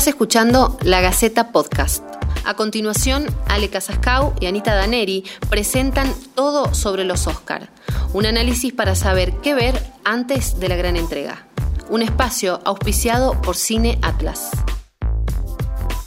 Estás 0.00 0.14
escuchando 0.14 0.78
La 0.80 1.02
Gaceta 1.02 1.52
Podcast. 1.52 2.02
A 2.46 2.54
continuación, 2.54 3.26
Ale 3.48 3.68
Casascau 3.68 4.32
y 4.40 4.46
Anita 4.46 4.74
Daneri 4.74 5.24
presentan 5.50 6.10
todo 6.34 6.72
sobre 6.72 7.04
los 7.04 7.26
Oscar. 7.26 7.68
Un 8.14 8.24
análisis 8.24 8.72
para 8.72 8.94
saber 8.94 9.34
qué 9.42 9.52
ver 9.52 9.78
antes 10.02 10.58
de 10.58 10.70
la 10.70 10.76
gran 10.76 10.96
entrega. 10.96 11.46
Un 11.90 12.00
espacio 12.00 12.62
auspiciado 12.64 13.38
por 13.42 13.56
Cine 13.56 13.98
Atlas. 14.00 14.48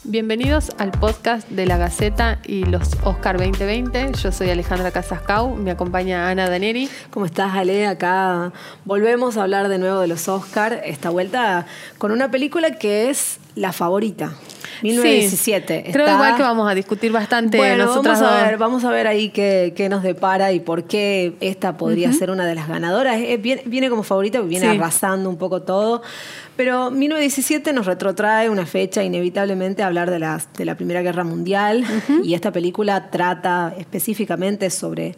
Bienvenidos 0.05 0.71
al 0.79 0.91
podcast 0.91 1.47
de 1.47 1.65
la 1.65 1.77
Gaceta 1.77 2.38
y 2.45 2.65
los 2.65 2.89
Oscar 3.05 3.38
2020. 3.38 4.11
Yo 4.21 4.33
soy 4.33 4.49
Alejandra 4.49 4.91
Casascau, 4.91 5.55
me 5.55 5.71
acompaña 5.71 6.29
Ana 6.29 6.49
Daneri. 6.49 6.89
¿Cómo 7.09 7.25
estás, 7.25 7.53
Ale? 7.53 7.88
Acá 7.88 8.52
volvemos 8.84 9.38
a 9.38 9.43
hablar 9.43 9.70
de 9.70 9.77
nuevo 9.77 10.02
de 10.02 10.07
los 10.07 10.27
Oscar, 10.27 10.81
esta 10.84 11.09
vuelta 11.09 11.67
con 11.99 12.11
una 12.11 12.30
película 12.30 12.71
que 12.71 13.09
es 13.09 13.39
la 13.55 13.71
favorita. 13.71 14.34
1917. 14.82 15.84
Sí, 15.86 15.91
creo 15.91 16.08
igual 16.09 16.36
que 16.36 16.41
vamos 16.44 16.70
a 16.70 16.76
discutir 16.76 17.12
bastante 17.12 17.58
bueno, 17.58 17.86
nosotras 17.86 18.20
vamos 18.20 18.34
a 18.40 18.45
ver, 18.45 18.58
vamos 18.58 18.84
a 18.86 18.91
ver 18.91 19.08
ahí 19.08 19.30
qué, 19.30 19.73
qué 19.76 19.90
nos 19.90 20.04
depara 20.04 20.52
y 20.52 20.59
por 20.59 20.86
qué 20.86 21.34
esta 21.40 21.77
podría 21.77 22.12
ser 22.14 22.31
una 22.31 22.45
de 22.45 22.55
las 22.55 22.68
ganadoras. 22.68 23.17
Eh, 23.17 23.38
viene, 23.38 23.64
viene 23.66 23.90
como 23.90 24.04
favorita, 24.04 24.41
viene 24.41 24.72
Sí. 24.72 24.78
arrasando 24.78 25.30
un 25.30 25.38
poco 25.38 25.62
todo. 25.62 26.02
Pero 26.55 26.91
1917 26.91 27.73
nos 27.73 27.86
retrotrae 27.88 28.50
una 28.50 28.66
fecha 28.66 29.04
inevitablemente 29.04 29.81
a 29.81 29.88
hablar 29.88 30.12
de 30.12 30.20
la, 30.20 30.40
de 30.55 30.66
la 30.66 30.76
Primera 30.76 31.02
Guerra 31.02 31.23
Mundial 31.23 31.84
y 32.23 32.34
esta 32.36 32.52
película 32.52 33.09
trata 33.09 33.73
específicamente 33.78 34.70
sobre 34.70 35.16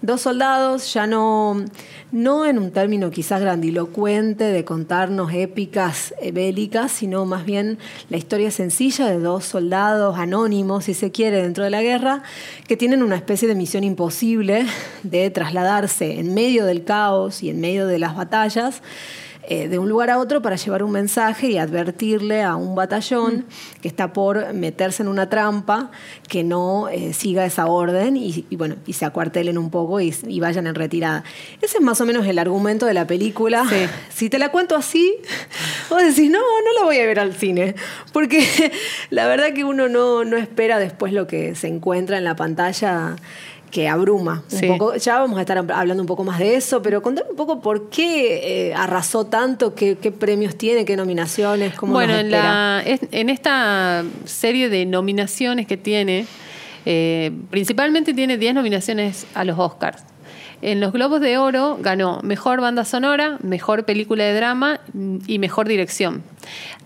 dos 0.00 0.20
soldados, 0.20 0.92
ya 0.94 1.06
no, 1.06 1.64
no 2.12 2.46
en 2.46 2.58
un 2.58 2.70
término 2.70 3.10
quizás 3.10 3.40
grandilocuente 3.40 4.44
de 4.44 4.64
contarnos 4.64 5.32
épicas 5.32 6.14
eh, 6.20 6.32
bélicas, 6.32 6.92
sino 6.92 7.24
más 7.24 7.44
bien 7.44 7.78
la 8.08 8.16
historia 8.16 8.50
sencilla 8.50 9.06
de 9.06 9.18
dos 9.18 9.44
soldados 9.44 10.18
anónimos, 10.18 10.84
si 10.84 10.94
se 10.94 11.10
quiere, 11.10 11.42
dentro 11.42 11.64
de 11.64 11.70
la 11.70 11.82
guerra, 11.82 12.22
que 12.66 12.76
tienen 12.76 13.02
una 13.02 13.16
especie 13.16 13.48
de 13.48 13.54
misión 13.54 13.84
imposible 13.84 14.66
de 15.02 15.30
trasladarse 15.30 16.18
en 16.18 16.34
medio 16.34 16.64
del 16.64 16.84
caos 16.84 17.42
y 17.42 17.50
en 17.50 17.60
medio 17.60 17.86
de 17.86 17.98
las 17.98 18.14
batallas 18.14 18.82
eh, 19.50 19.66
de 19.68 19.78
un 19.78 19.88
lugar 19.88 20.10
a 20.10 20.18
otro 20.18 20.42
para 20.42 20.56
llevar 20.56 20.82
un 20.82 20.92
mensaje 20.92 21.48
y 21.48 21.56
advertirle 21.56 22.42
a 22.42 22.56
un 22.56 22.74
batallón 22.74 23.46
que 23.80 23.88
está 23.88 24.12
por 24.12 24.52
meterse 24.52 25.02
en 25.02 25.08
una 25.08 25.30
trampa 25.30 25.90
que 26.28 26.44
no 26.44 26.90
eh, 26.90 27.14
siga 27.14 27.46
esa 27.46 27.64
orden 27.64 28.18
y, 28.18 28.44
y 28.50 28.56
bueno, 28.56 28.76
y 28.86 28.92
se 28.92 29.06
acuartelen 29.06 29.56
un 29.56 29.70
poco 29.70 30.02
y, 30.02 30.14
y 30.26 30.40
vayan 30.40 30.66
en 30.66 30.74
retirada. 30.74 31.24
Ese 31.62 31.78
es 31.78 31.82
más 31.82 31.98
o 32.02 32.04
menos 32.04 32.26
el 32.26 32.38
argumento 32.38 32.84
de 32.84 32.92
la 32.92 33.06
película. 33.06 33.64
Sí. 33.68 33.86
Si 34.18 34.28
te 34.28 34.38
la 34.38 34.50
cuento 34.50 34.74
así, 34.74 35.14
vos 35.88 36.02
decís, 36.02 36.28
no, 36.28 36.40
no 36.40 36.80
la 36.80 36.84
voy 36.84 36.98
a 36.98 37.06
ver 37.06 37.20
al 37.20 37.34
cine. 37.34 37.76
Porque 38.12 38.44
la 39.10 39.28
verdad 39.28 39.54
que 39.54 39.64
uno 39.64 39.88
no, 39.88 40.24
no 40.24 40.36
espera 40.36 40.78
después 40.78 41.12
lo 41.12 41.26
que 41.26 41.54
se 41.54 41.68
encuentra 41.68 42.18
en 42.18 42.24
la 42.24 42.36
pantalla 42.36 43.16
que 43.70 43.88
abruma 43.88 44.42
un 44.50 44.58
Sí. 44.58 44.66
poco. 44.66 44.96
Ya 44.96 45.18
vamos 45.18 45.36
a 45.38 45.42
estar 45.42 45.58
hablando 45.58 46.02
un 46.02 46.06
poco 46.06 46.24
más 46.24 46.38
de 46.38 46.56
eso, 46.56 46.80
pero 46.82 47.02
contame 47.02 47.30
un 47.30 47.36
poco 47.36 47.60
por 47.60 47.90
qué 47.90 48.68
eh, 48.68 48.74
arrasó 48.74 49.26
tanto, 49.26 49.74
qué, 49.74 49.96
qué 50.00 50.10
premios 50.10 50.56
tiene, 50.56 50.84
qué 50.84 50.96
nominaciones, 50.96 51.74
cómo 51.74 51.92
Bueno, 51.92 52.12
nos 52.14 52.20
en, 52.20 52.26
espera. 52.28 52.42
la, 52.76 52.82
es- 52.86 53.00
en 53.12 53.28
esta 53.30 54.04
serie 54.24 54.68
de 54.68 54.86
nominaciones 54.86 55.66
que 55.66 55.76
tiene, 55.76 56.26
eh, 56.86 57.30
principalmente 57.50 58.14
tiene 58.14 58.38
10 58.38 58.54
nominaciones 58.54 59.26
a 59.34 59.44
los 59.44 59.58
Oscars. 59.58 60.02
En 60.60 60.80
los 60.80 60.92
Globos 60.92 61.20
de 61.20 61.38
Oro 61.38 61.78
ganó 61.80 62.18
Mejor 62.24 62.60
Banda 62.60 62.84
Sonora, 62.84 63.38
Mejor 63.42 63.84
Película 63.84 64.24
de 64.24 64.34
Drama 64.34 64.80
y 65.28 65.38
Mejor 65.38 65.68
Dirección. 65.68 66.24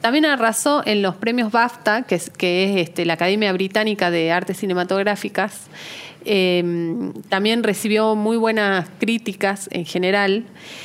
También 0.02 0.26
arrasó 0.26 0.82
en 0.84 1.00
los 1.00 1.14
premios 1.16 1.50
BAFTA, 1.52 2.02
que 2.02 2.16
es, 2.16 2.28
que 2.28 2.64
es 2.64 2.88
este, 2.88 3.06
la 3.06 3.14
Academia 3.14 3.50
Británica 3.54 4.10
de 4.10 4.30
Artes 4.30 4.58
Cinematográficas. 4.58 5.68
Eh, 6.24 7.12
también 7.28 7.62
recibió 7.62 8.14
muy 8.14 8.36
buenas 8.36 8.88
críticas 8.98 9.68
en 9.72 9.84
general 9.84 10.44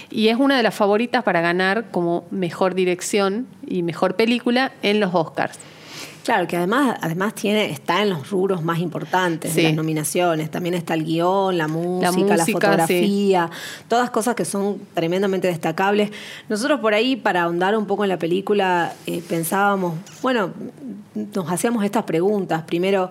y 0.10 0.30
es 0.30 0.38
una 0.38 0.58
de 0.58 0.64
las 0.64 0.76
favoritas 0.76 1.24
para 1.24 1.42
ganar 1.42 1.92
como 1.92 2.26
mejor 2.32 2.76
dirección 2.76 3.48
y 3.66 3.84
mejor 3.84 4.16
película 4.16 4.72
en 4.82 5.00
los 5.00 5.14
Oscars. 5.14 5.60
Claro, 6.28 6.46
que 6.46 6.58
además, 6.58 6.98
además 7.02 7.36
tiene, 7.36 7.72
está 7.72 8.02
en 8.02 8.10
los 8.10 8.30
rubros 8.30 8.62
más 8.62 8.80
importantes 8.80 9.54
Sí. 9.54 9.62
de 9.62 9.64
las 9.64 9.76
nominaciones. 9.76 10.52
También 10.52 10.76
está 10.76 10.94
el 10.94 11.06
guion, 11.06 11.58
la 11.58 11.70
música, 11.70 12.12
la, 12.12 12.12
música, 12.12 12.52
fotografía, 12.52 13.50
todas 13.88 14.10
cosas 14.10 14.36
que 14.36 14.44
son 14.44 14.78
tremendamente 14.94 15.48
destacables. 15.48 16.12
Nosotros 16.50 16.82
por 16.82 16.94
ahí, 16.94 17.16
para 17.16 17.44
ahondar 17.44 17.78
un 17.78 17.86
poco 17.86 18.04
en 18.04 18.10
la 18.10 18.20
película, 18.20 18.94
eh, 19.06 19.24
pensábamos, 19.30 19.94
bueno, 20.22 20.52
nos 21.16 21.50
hacíamos 21.50 21.86
estas 21.86 22.04
preguntas. 22.04 22.64
Primero, 22.64 23.08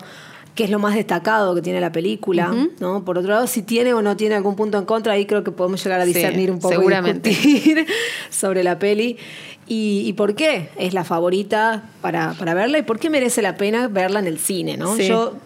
¿qué 0.56 0.65
es 0.65 0.71
lo 0.71 0.81
más 0.81 0.97
destacado 0.97 1.55
que 1.55 1.62
tiene 1.62 1.81
la 1.81 1.93
película? 1.93 2.53
¿no? 2.81 3.05
Por 3.05 3.19
otro 3.19 3.31
lado, 3.31 3.47
si 3.47 3.62
tiene 3.62 3.94
o 3.94 4.03
no 4.03 4.17
tiene 4.17 4.34
algún 4.34 4.56
punto 4.56 4.77
en 4.78 4.84
contra, 4.87 5.12
ahí 5.12 5.25
creo 5.27 5.44
que 5.44 5.53
podemos 5.53 5.83
llegar 5.84 6.00
a 6.00 6.05
Sí, 6.06 6.12
discernir 6.15 6.50
un 6.50 6.59
poco 6.59 6.75
y 6.75 6.77
seguramente. 6.78 7.28
discutir 7.31 7.87
sobre 8.31 8.65
la 8.65 8.78
peli. 8.81 9.17
Y, 9.69 10.05
y 10.06 10.12
por 10.12 10.34
qué 10.37 10.69
es 10.78 10.94
la 10.94 11.03
favorita 11.05 11.91
para, 12.00 12.34
para 12.34 12.55
verla 12.55 12.78
y 12.78 12.83
por 12.83 12.99
qué 13.00 13.11
merece 13.11 13.43
la 13.43 13.56
pena 13.56 13.89
verla 13.89 14.21
en 14.21 14.27
el 14.28 14.39
cine, 14.39 14.77
¿no? 14.77 14.94
Sí. 14.97 15.09
Yo 15.09 15.33
que- 15.33 15.39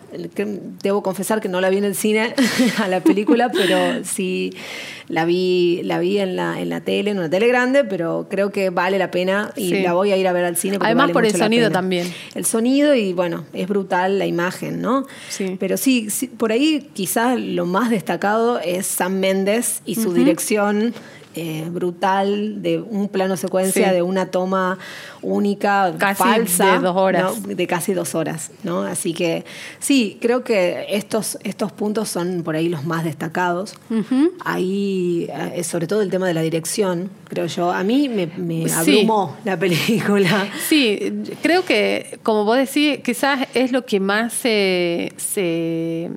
debo 0.82 1.03
confesar 1.03 1.41
que 1.41 1.48
no 1.48 1.60
la 1.60 1.71
vi 1.71 1.78
en 1.78 1.84
el 1.84 1.94
cine 1.94 2.34
a 2.78 2.88
la 2.88 3.00
película, 3.00 3.50
pero 3.50 4.04
sí 4.04 4.53
la 5.09 5.25
vi, 5.25 5.81
la 5.84 5.98
vi 5.98 6.19
en 6.19 6.37
la, 6.37 6.60
en 6.60 6.69
la 6.69 6.81
tele, 6.82 7.10
en 7.10 7.19
una 7.19 7.28
tele 7.28 7.48
grande, 7.48 7.84
pero 7.84 8.26
creo 8.31 8.50
que 8.53 8.71
vale 8.71 8.98
la 8.98 9.10
pena 9.10 9.53
y 9.56 9.71
Sí. 9.71 9.82
la 9.82 9.93
voy 9.93 10.12
a 10.12 10.16
ir 10.16 10.26
a 10.28 10.32
ver 10.32 10.44
al 10.44 10.56
cine. 10.56 10.75
porque 10.78 10.87
Además 10.87 11.04
vale 11.04 11.12
por 11.12 11.25
el 11.25 11.32
mucho 11.32 11.44
sonido 11.44 11.71
también. 11.71 12.12
El 12.34 12.44
sonido 12.44 12.94
y 12.94 13.12
bueno, 13.12 13.44
es 13.53 13.66
brutal 13.69 14.19
la 14.19 14.26
imagen, 14.26 14.81
¿no? 14.81 15.06
Sí. 15.28 15.56
Pero 15.59 15.76
sí, 15.76 16.10
sí, 16.10 16.27
por 16.28 16.53
ahí 16.53 16.88
quizás 16.92 17.38
lo 17.41 17.66
más 17.66 17.91
destacado 17.91 18.60
es 18.60 18.87
Sam 18.87 19.19
Méndez 19.19 19.82
y 19.84 19.97
su 19.97 20.12
dirección 20.12 20.94
eh, 21.34 21.66
brutal 21.70 22.60
de 22.62 22.78
un 22.80 23.08
plano 23.08 23.36
secuencia 23.36 23.88
Sí. 23.88 23.94
de 23.94 24.02
una 24.02 24.26
toma 24.30 24.78
única, 25.22 25.94
Casi 25.98 26.22
falsa. 26.22 26.72
de 26.72 26.78
dos 26.80 26.96
horas. 26.96 27.41
¿no? 27.42 27.54
De 27.54 27.66
casi 27.66 27.94
dos 27.94 28.14
horas, 28.14 28.50
¿no? 28.64 28.82
Así 28.82 29.12
que 29.14 29.44
sí, 29.78 30.18
creo 30.20 30.42
que 30.44 30.86
estos, 30.91 31.38
estos 31.44 31.70
puntos 31.72 32.08
son 32.08 32.42
por 32.42 32.56
ahí 32.56 32.68
los 32.68 32.84
más 32.84 33.04
destacados. 33.04 33.74
Ahí, 34.44 35.28
eh, 35.54 35.62
sobre 35.64 35.86
todo 35.86 36.00
el 36.02 36.10
tema 36.10 36.26
de 36.26 36.34
la 36.34 36.42
dirección, 36.42 37.10
creo 37.28 37.47
yo. 37.47 37.70
A 37.70 37.84
mí 37.84 38.08
me, 38.08 38.26
me 38.26 38.68
Sí. 38.68 38.74
abrumó 38.74 39.36
la 39.44 39.58
película. 39.58 40.48
Sí, 40.68 40.98
creo 41.42 41.64
que, 41.64 42.18
como 42.22 42.44
vos 42.44 42.56
decís, 42.56 42.98
quizás 43.04 43.47
es 43.54 43.72
lo 43.72 43.84
que 43.86 44.00
más 44.00 44.32
se, 44.32 45.12
se, 45.16 46.10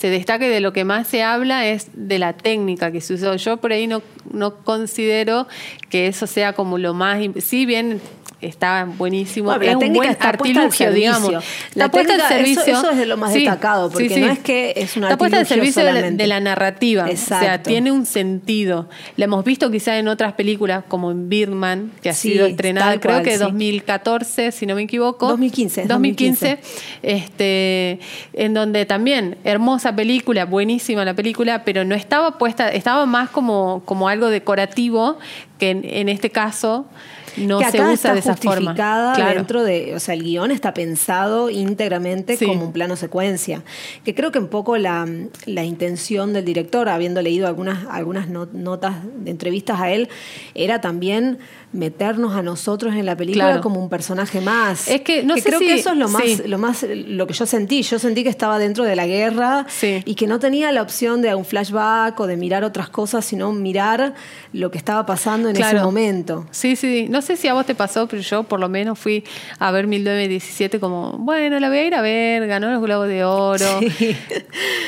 se 0.00 0.08
destaca 0.08 0.46
y 0.46 0.48
de 0.48 0.60
lo 0.60 0.72
que 0.72 0.86
más 0.86 1.08
se 1.08 1.22
habla 1.22 1.66
es 1.66 1.88
de 1.92 2.18
la 2.18 2.32
técnica 2.32 2.90
que 2.90 3.02
se 3.02 3.12
usó. 3.12 3.36
Yo 3.36 3.58
por 3.58 3.70
ahí 3.70 3.86
no, 3.86 4.00
no 4.32 4.56
considero 4.64 5.46
que 5.90 6.06
eso 6.06 6.26
sea 6.26 6.54
como 6.54 6.78
lo 6.78 6.94
más... 6.94 7.20
Si 7.40 7.66
bien 7.66 8.00
está 8.40 8.86
buenísimo, 8.96 9.46
Bueno, 9.46 9.62
es 9.64 9.70
la 9.72 9.78
un 9.78 9.92
buen 9.92 10.16
artilugio, 10.18 10.92
digamos. 10.92 11.44
La 11.74 11.90
puesta 11.90 12.14
al 12.14 12.20
eso- 12.20 12.28
servicio. 12.28 12.62
eso 12.78 12.90
es 12.90 12.96
de 12.98 13.06
lo 13.06 13.16
más 13.16 13.32
destacado, 13.32 13.90
porque 13.90 14.20
no 14.20 14.32
es 14.32 14.38
que 14.38 14.72
es 14.76 14.96
un 14.96 15.04
Está 15.04 15.16
puesta 15.16 15.38
al 15.38 15.46
servicio 15.46 15.84
de 15.84 15.92
la, 15.92 16.10
de 16.10 16.26
la 16.26 16.40
narrativa. 16.40 17.04
O 17.04 17.16
sea, 17.16 17.38
Exacto. 17.40 17.68
tiene 17.70 17.92
un 17.92 18.06
sentido. 18.06 18.88
La 19.16 19.26
hemos 19.26 19.44
visto 19.44 19.70
quizá 19.70 19.98
en 19.98 20.08
otras 20.08 20.32
películas, 20.34 20.84
como 20.88 21.10
en 21.10 21.28
Birdman, 21.28 21.92
que 22.02 22.10
ha 22.10 22.14
sido 22.14 22.46
estrenada, 22.46 22.98
creo 23.00 23.14
cual, 23.16 23.24
que 23.24 23.32
sí. 23.32 23.38
2014, 23.38 24.52
si 24.52 24.66
no 24.66 24.74
me 24.74 24.82
equivoco. 24.82 25.28
2015, 25.28 25.84
2015. 25.86 26.58
Este, 27.02 27.98
en 28.34 28.54
donde 28.54 28.86
también, 28.86 29.36
hermosa 29.44 29.94
película, 29.94 30.44
buenísima 30.44 31.04
la 31.04 31.14
película, 31.14 31.64
pero 31.64 31.84
no 31.84 31.94
estaba 31.94 32.38
puesta, 32.38 32.68
estaba 32.70 33.06
más 33.06 33.30
como, 33.30 33.82
como 33.84 34.08
algo 34.08 34.28
decorativo, 34.30 35.18
que 35.58 35.70
en, 35.70 35.82
en 35.84 36.08
este 36.08 36.30
caso 36.30 36.86
no 37.36 37.58
que 37.58 37.70
se 37.70 37.78
acá 37.78 37.84
usa 37.84 37.94
está 37.94 38.12
de 38.14 38.18
esa 38.20 38.36
forma. 38.36 38.54
justificada 38.72 39.14
Claro. 39.14 39.34
dentro 39.34 39.62
de, 39.62 39.94
o 39.94 40.00
sea, 40.00 40.14
el 40.14 40.22
guion 40.22 40.50
está 40.50 40.74
pensado 40.74 41.50
íntegramente 41.50 42.36
Sí. 42.36 42.46
como 42.46 42.64
un 42.66 42.72
plano 42.72 42.96
secuencia, 42.96 43.62
que 44.04 44.14
creo 44.14 44.32
que 44.32 44.38
un 44.38 44.48
poco 44.48 44.76
la, 44.76 45.06
la 45.46 45.64
intención 45.64 46.32
del 46.32 46.44
director, 46.44 46.88
habiendo 46.88 47.22
leído 47.22 47.46
algunas, 47.46 47.86
algunas 47.90 48.28
no- 48.28 48.48
notas 48.52 48.96
de 49.16 49.30
entrevistas 49.30 49.80
a 49.80 49.90
él, 49.90 50.08
era 50.54 50.80
también 50.80 51.38
meternos 51.72 52.34
a 52.34 52.42
nosotros 52.42 52.94
en 52.96 53.06
la 53.06 53.16
película 53.16 53.44
Claro. 53.46 53.60
como 53.62 53.80
un 53.80 53.88
personaje 53.88 54.40
más. 54.40 54.88
Es 54.88 55.02
que 55.02 55.22
no 55.22 55.36
sé 55.36 55.42
creo 55.44 55.58
si- 55.60 55.66
que 55.66 55.74
eso 55.74 55.90
es 55.92 55.96
lo 55.96 56.08
más, 56.08 56.22
sí. 56.24 56.42
lo 56.46 56.58
más, 56.58 56.84
lo 56.90 57.26
que 57.28 57.32
yo 57.34 57.46
sentí. 57.46 57.82
Yo 57.82 57.98
sentí 58.00 58.24
que 58.24 58.28
estaba 58.28 58.58
dentro 58.58 58.82
de 58.84 58.96
la 58.96 59.06
guerra 59.06 59.66
Sí. 59.68 60.02
y 60.04 60.16
que 60.16 60.26
no 60.26 60.40
tenía 60.40 60.72
la 60.72 60.82
opción 60.82 61.22
de 61.22 61.32
un 61.34 61.44
flashback 61.44 62.18
o 62.18 62.26
de 62.26 62.36
mirar 62.36 62.64
otras 62.64 62.88
cosas, 62.90 63.24
sino 63.24 63.52
mirar 63.52 64.14
lo 64.52 64.72
que 64.72 64.78
estaba 64.78 65.06
pasando 65.06 65.48
en 65.48 65.56
ese 65.56 65.76
momento. 65.80 66.46
Sí, 66.50 66.74
sí. 66.74 67.06
No 67.08 67.19
sé 67.22 67.36
si 67.36 67.48
a 67.48 67.54
vos 67.54 67.66
te 67.66 67.74
pasó, 67.74 68.06
pero 68.06 68.22
yo 68.22 68.42
por 68.42 68.60
lo 68.60 68.68
menos 68.68 68.98
fui 68.98 69.24
a 69.58 69.70
ver 69.70 69.86
1917 69.86 70.80
como, 70.80 71.12
bueno, 71.18 71.58
la 71.60 71.68
voy 71.68 71.78
a 71.78 71.86
ir 71.86 71.94
a 71.94 72.00
ver, 72.00 72.46
ganó 72.46 72.70
los 72.70 72.82
Globos 72.82 73.08
de 73.08 73.24
Oro. 73.24 73.80
Sí. 73.80 74.16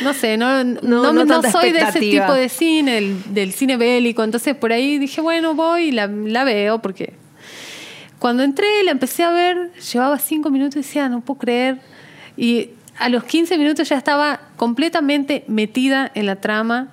No 0.03 0.15
sé, 0.15 0.37
no, 0.37 0.65
no, 0.65 1.13
no 1.13 1.25
no 1.25 1.43
soy 1.43 1.73
de 1.73 1.81
ese 1.81 2.01
tipo 2.01 2.33
de 2.33 2.49
cine, 2.49 2.95
del, 2.95 3.35
del 3.35 3.53
cine 3.53 3.77
bélico. 3.77 4.25
Entonces 4.25 4.57
por 4.57 4.73
ahí 4.73 4.99
dije, 4.99 5.21
bueno, 5.21 5.55
voy 5.55 5.85
y 5.85 5.93
la, 5.93 6.07
la 6.07 6.45
veo 6.45 6.81
porque 6.81 7.15
Cuando 8.19 8.43
entré, 8.43 8.67
la 8.85 8.91
empecé 8.91 9.23
a 9.23 9.31
ver, 9.31 9.73
llevaba 9.93 10.19
cinco 10.19 10.51
minutos 10.51 10.77
y 10.77 10.79
decía, 10.81 11.09
no 11.09 11.21
puedo 11.21 11.39
creer. 11.41 11.81
Y 12.37 12.71
a 12.99 13.09
los 13.09 13.25
15 13.25 13.59
minutos 13.59 13.89
ya 13.89 13.97
estaba 13.97 14.41
completamente 14.57 15.45
metida 15.49 16.11
en 16.15 16.27
la 16.27 16.37
trama 16.37 16.89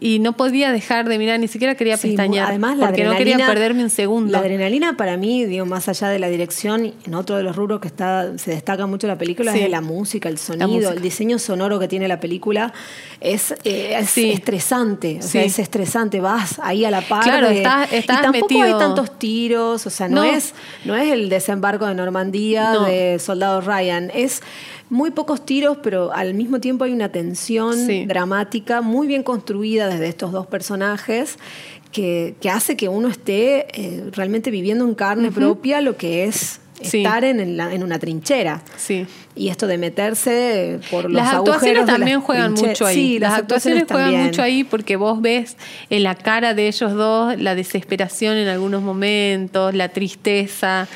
y 0.00 0.18
no 0.18 0.36
podía 0.36 0.72
dejar 0.72 1.08
de 1.08 1.18
mirar, 1.18 1.38
ni 1.38 1.46
siquiera 1.48 1.76
quería 1.76 1.96
Sí, 1.96 2.08
pestañear, 2.08 2.48
además, 2.48 2.76
la 2.78 2.86
porque 2.86 3.04
no 3.04 3.16
quería 3.16 3.36
perderme 3.46 3.84
un 3.84 3.90
segundo. 3.90 4.32
La 4.32 4.38
adrenalina 4.38 4.96
para 4.96 5.16
mí, 5.16 5.44
digo, 5.44 5.66
más 5.66 5.88
allá 5.88 6.08
de 6.08 6.18
la 6.18 6.28
dirección, 6.28 6.92
en 7.06 7.14
otro 7.14 7.36
de 7.36 7.42
los 7.44 7.54
rubros 7.54 7.80
que 7.80 7.86
está, 7.88 8.36
se 8.36 8.50
destaca 8.50 8.86
mucho 8.86 9.06
la 9.06 9.16
película 9.16 9.52
Sí. 9.52 9.60
es 9.60 9.70
la 9.70 9.80
música, 9.80 10.28
el 10.28 10.38
sonido, 10.38 10.68
música. 10.68 10.92
el 10.92 11.00
diseño 11.00 11.38
sonoro 11.38 11.78
que 11.78 11.86
tiene 11.88 12.08
la 12.08 12.18
película 12.20 12.72
es, 13.20 13.52
eh, 13.64 13.96
es 13.98 14.10
Sí. 14.10 14.30
estresante, 14.32 15.18
o 15.20 15.22
sea, 15.22 15.42
es 15.44 15.58
estresante, 15.58 16.20
vas 16.20 16.58
ahí 16.62 16.84
a 16.84 16.90
la 16.90 17.00
par 17.00 17.22
Claro, 17.22 17.48
de- 17.48 17.58
estás- 17.58 17.92
estás 17.92 18.18
y 18.18 18.22
tampoco 18.22 18.46
metido- 18.48 18.64
hay 18.66 18.72
tantos 18.84 19.18
tiros, 19.18 19.86
o 19.86 19.90
sea, 19.90 20.08
no, 20.08 20.24
No. 20.24 20.24
es 20.24 20.54
no 20.84 20.96
es 20.96 21.10
el 21.12 21.28
desembarco 21.28 21.86
de 21.86 21.94
Normandía 21.94 22.72
No. 22.72 22.84
de 22.84 23.18
Soldado 23.20 23.60
Ryan, 23.60 24.10
es 24.14 24.42
muy 24.90 25.10
pocos 25.10 25.44
tiros, 25.46 25.78
pero 25.82 26.12
al 26.12 26.34
mismo 26.34 26.60
tiempo 26.60 26.84
hay 26.84 26.92
una 26.92 27.08
tensión 27.10 27.74
Sí. 27.86 28.04
dramática 28.06 28.80
muy 28.80 29.06
bien 29.06 29.22
construida 29.22 29.88
desde 29.88 30.08
estos 30.08 30.30
dos 30.32 30.46
personajes 30.46 31.38
que, 31.92 32.34
que 32.40 32.50
hace 32.50 32.76
que 32.76 32.88
uno 32.88 33.08
esté 33.08 33.66
eh, 33.80 34.04
realmente 34.12 34.50
viviendo 34.50 34.84
en 34.84 34.94
carne 34.94 35.30
propia 35.30 35.80
lo 35.80 35.96
que 35.96 36.24
es 36.24 36.60
Sí. 36.82 36.98
estar 36.98 37.22
en, 37.24 37.38
en 37.38 37.56
la- 37.56 37.72
en 37.72 37.84
una 37.84 38.00
trinchera. 38.00 38.60
Sí. 38.76 39.06
Y 39.36 39.48
esto 39.48 39.68
de 39.68 39.78
meterse 39.78 40.74
eh, 40.74 40.80
por 40.90 41.04
los 41.04 41.12
Las 41.12 41.32
agujeros 41.34 41.54
actuaciones 41.56 41.86
de 41.86 41.92
las 41.92 41.96
también 41.98 42.20
juegan 42.20 42.52
mucho 42.54 42.84
ahí. 42.86 42.94
Sí, 42.96 43.18
las, 43.20 43.34
actuaciones, 43.38 43.84
juegan 43.88 44.06
también. 44.06 44.26
mucho 44.26 44.42
ahí 44.42 44.64
porque 44.64 44.96
vos 44.96 45.22
ves 45.22 45.56
en 45.88 46.02
la 46.02 46.16
cara 46.16 46.52
de 46.52 46.66
ellos 46.66 46.92
dos 46.94 47.38
la 47.40 47.54
desesperación 47.54 48.36
en 48.36 48.48
algunos 48.48 48.82
momentos, 48.82 49.72
la 49.72 49.88
tristeza, 49.90 50.88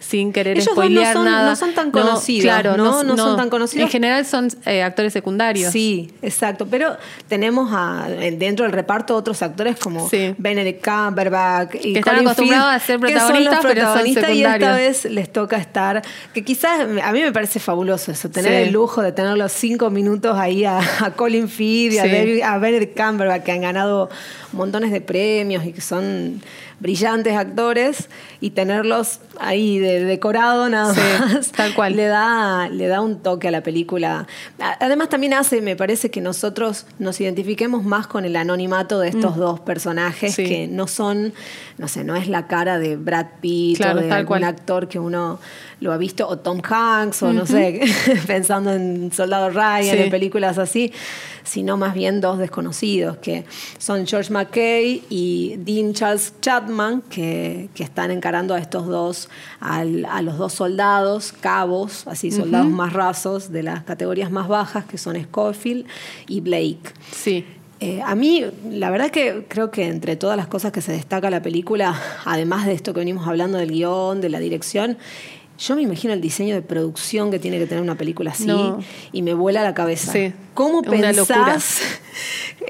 sin 0.00 0.32
querer 0.32 0.56
Ellos 0.56 0.66
no 0.74 1.12
son- 1.12 1.24
nada. 1.26 1.50
no 1.50 1.56
son 1.56 1.74
tan 1.74 1.90
conocidos, 1.90 2.42
claro, 2.44 2.76
¿no? 2.76 3.04
No 3.04 3.16
son 3.16 3.36
tan 3.36 3.50
conocidos. 3.50 3.84
En 3.84 3.90
general 3.92 4.24
son 4.26 4.48
eh, 4.66 4.82
actores 4.82 5.12
secundarios. 5.12 5.70
Sí, 5.72 6.10
exacto. 6.22 6.66
Pero 6.68 6.96
tenemos 7.28 7.70
a, 7.72 8.06
en- 8.08 8.38
dentro 8.38 8.64
del 8.64 8.72
reparto 8.72 9.14
otros 9.14 9.42
actores 9.42 9.76
como 9.78 10.08
Sí. 10.08 10.34
Benedict 10.38 10.82
Cumberbatch 10.84 11.74
y 11.76 11.92
Que 11.92 11.98
están 12.00 12.14
Colin 12.14 12.28
acostumbrados 12.28 12.74
a 12.74 12.78
ser 12.80 12.98
que 12.98 13.06
son 13.20 13.44
los 13.44 13.54
protagonistas, 13.54 13.60
pero 13.62 13.80
son 13.82 13.92
protagonistas, 13.92 14.30
y 14.34 14.42
esta 14.44 14.74
vez 14.74 15.04
les 15.04 15.30
toca 15.32 15.56
estar, 15.58 16.02
que 16.32 16.42
quizás 16.44 16.80
a 16.80 17.12
mí 17.12 17.20
me 17.22 17.32
parece 17.32 17.60
fabuloso 17.60 18.10
eso, 18.10 18.30
tener 18.30 18.50
Sí. 18.62 18.68
el 18.68 18.72
lujo 18.72 19.02
de 19.02 19.12
tener 19.12 19.36
los 19.36 19.52
cinco 19.52 19.90
minutos 19.90 20.36
ahí 20.38 20.64
a, 20.64 20.80
a 21.04 21.10
Colin 21.12 21.48
Firth 21.48 21.92
y 21.94 21.98
a. 21.98 22.06
David- 22.06 22.42
a 22.42 22.56
Benedict 22.58 22.98
Cumberbatch 22.98 23.42
que 23.44 23.52
han 23.52 23.60
ganado 23.60 24.08
montones 24.52 24.90
de 24.92 25.00
premios 25.02 25.64
y 25.66 25.72
que 25.72 25.80
son 25.82 26.40
brillantes 26.80 27.36
actores 27.36 28.08
y 28.40 28.50
tenerlos 28.50 29.20
ahí 29.38 29.78
de 29.78 30.04
decorado 30.04 30.68
nada 30.68 30.94
Sí, 30.94 31.00
más 31.34 31.52
tal 31.56 31.74
cual. 31.74 31.94
le 31.96 32.06
da, 32.06 32.68
le 32.68 32.88
da 32.88 33.00
un 33.00 33.20
toque 33.20 33.48
a 33.48 33.50
la 33.50 33.62
película. 33.62 34.26
Además 34.58 35.08
también 35.10 35.34
hace, 35.34 35.60
me 35.60 35.76
parece, 35.76 36.10
que 36.10 36.20
nosotros 36.20 36.86
nos 36.98 37.20
identifiquemos 37.20 37.84
más 37.84 38.06
con 38.06 38.24
el 38.24 38.34
anonimato 38.36 38.98
de 38.98 39.08
estos 39.10 39.36
dos 39.36 39.60
personajes 39.60 40.32
Mm. 40.32 40.34
Sí. 40.34 40.44
que 40.44 40.66
no 40.68 40.86
son, 40.86 41.32
no 41.78 41.86
sé, 41.88 42.04
no 42.04 42.16
es 42.16 42.28
la 42.28 42.46
cara 42.46 42.78
de 42.78 42.96
Brad 42.96 43.26
Pitt 43.40 43.76
Claro, 43.78 43.98
o 43.98 44.02
de 44.02 44.08
tal 44.08 44.18
algún 44.18 44.28
cual. 44.38 44.44
actor 44.44 44.88
que 44.88 44.98
uno 44.98 45.38
lo 45.80 45.92
ha 45.92 45.96
visto, 45.96 46.26
o 46.28 46.38
Tom 46.38 46.60
Hanks, 46.62 47.22
o 47.22 47.32
no 47.32 47.46
sé, 47.46 47.80
pensando 48.26 48.72
en 48.72 49.10
Soldado 49.12 49.50
Ryan, 49.50 49.96
Sí. 49.96 50.02
en 50.02 50.10
películas 50.10 50.58
así, 50.58 50.92
sino 51.42 51.76
más 51.76 51.94
bien 51.94 52.20
dos 52.20 52.38
desconocidos, 52.38 53.16
que 53.18 53.44
son 53.78 54.06
George 54.06 54.30
McKay 54.32 55.02
y 55.08 55.54
Dean 55.58 55.94
Charles 55.94 56.34
Chapman, 56.40 56.69
que, 57.10 57.68
que 57.74 57.82
están 57.82 58.10
encarando 58.10 58.54
a 58.54 58.58
estos 58.58 58.86
dos, 58.86 59.28
al- 59.60 60.04
a 60.06 60.22
los 60.22 60.38
dos 60.38 60.52
soldados, 60.52 61.32
cabos, 61.32 62.06
así 62.06 62.30
soldados 62.30 62.68
más 62.70 62.92
rasos 62.92 63.50
de 63.52 63.62
las 63.62 63.82
categorías 63.84 64.30
más 64.30 64.48
bajas, 64.48 64.84
que 64.84 64.98
son 64.98 65.20
Scofield 65.22 65.86
y 66.28 66.40
Blake. 66.40 66.92
Sí. 67.12 67.44
Eh, 67.82 68.02
a 68.04 68.14
mí, 68.14 68.44
la 68.70 68.90
verdad 68.90 69.10
que 69.10 69.46
creo 69.48 69.70
que 69.70 69.86
entre 69.88 70.14
todas 70.16 70.36
las 70.36 70.46
cosas 70.48 70.70
que 70.70 70.82
se 70.82 70.92
destaca 70.92 71.30
la 71.30 71.40
película, 71.40 71.98
además 72.26 72.66
de 72.66 72.72
esto 72.74 72.92
que 72.92 73.00
venimos 73.00 73.26
hablando 73.26 73.56
del 73.58 73.70
guion, 73.70 74.20
de 74.20 74.28
la 74.28 74.38
dirección, 74.38 74.98
yo 75.60 75.76
me 75.76 75.82
imagino 75.82 76.12
el 76.14 76.20
diseño 76.22 76.54
de 76.54 76.62
producción 76.62 77.30
que 77.30 77.38
tiene 77.38 77.58
que 77.58 77.66
tener 77.66 77.82
una 77.82 77.94
película 77.94 78.30
así 78.30 78.46
No. 78.46 78.80
y 79.12 79.20
me 79.22 79.34
vuela 79.34 79.62
la 79.62 79.74
cabeza. 79.74 80.10
Sí, 80.12 80.32
¿Cómo 80.54 80.78
una 80.80 80.90
pensás? 80.90 81.80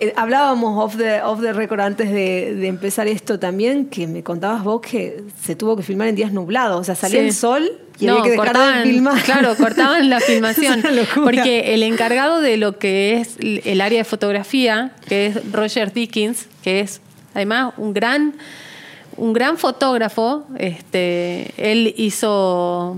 Eh, 0.01 0.13
Hablábamos 0.17 0.83
off 0.83 0.97
the, 0.97 1.21
off 1.23 1.41
the 1.41 1.53
record 1.53 1.81
antes 1.81 2.11
de, 2.11 2.55
de 2.55 2.69
empezar 2.69 3.09
esto 3.09 3.39
también, 3.41 3.87
que 3.87 4.07
me 4.07 4.23
contabas 4.23 4.63
vos 4.63 4.81
que 4.81 5.25
se 5.43 5.57
tuvo 5.57 5.77
que 5.77 5.83
filmar 5.83 6.07
en 6.09 6.15
días 6.15 6.33
nublados, 6.33 6.81
o 6.81 6.85
sea, 6.85 6.95
salía 6.95 7.21
Sí. 7.21 7.27
el 7.27 7.33
sol 7.35 7.73
y 7.99 8.07
no, 8.07 8.13
había 8.13 8.23
que 8.25 8.31
dejar 8.31 8.47
cortaban, 8.47 8.85
de 8.85 8.91
filmar. 8.91 9.23
Claro, 9.25 9.57
cortaban 9.57 10.09
la 10.09 10.21
filmación. 10.21 10.79
Es 10.79 10.85
una 10.85 10.93
locura. 10.95 11.25
porque 11.25 11.75
el 11.75 11.83
encargado 11.83 12.41
de 12.41 12.57
lo 12.57 12.79
que 12.79 13.19
es 13.21 13.37
el 13.41 13.81
área 13.81 13.99
de 13.99 14.05
fotografía, 14.05 14.93
que 15.09 15.27
es 15.27 15.53
Roger 15.53 15.93
Dickens, 15.93 16.47
que 16.63 16.81
es 16.81 17.01
además 17.35 17.75
un 17.77 17.93
gran, 17.93 18.35
un 19.21 19.33
gran 19.33 19.59
fotógrafo, 19.59 20.45
este, 20.59 21.53
él 21.57 21.95
hizo, 21.97 22.97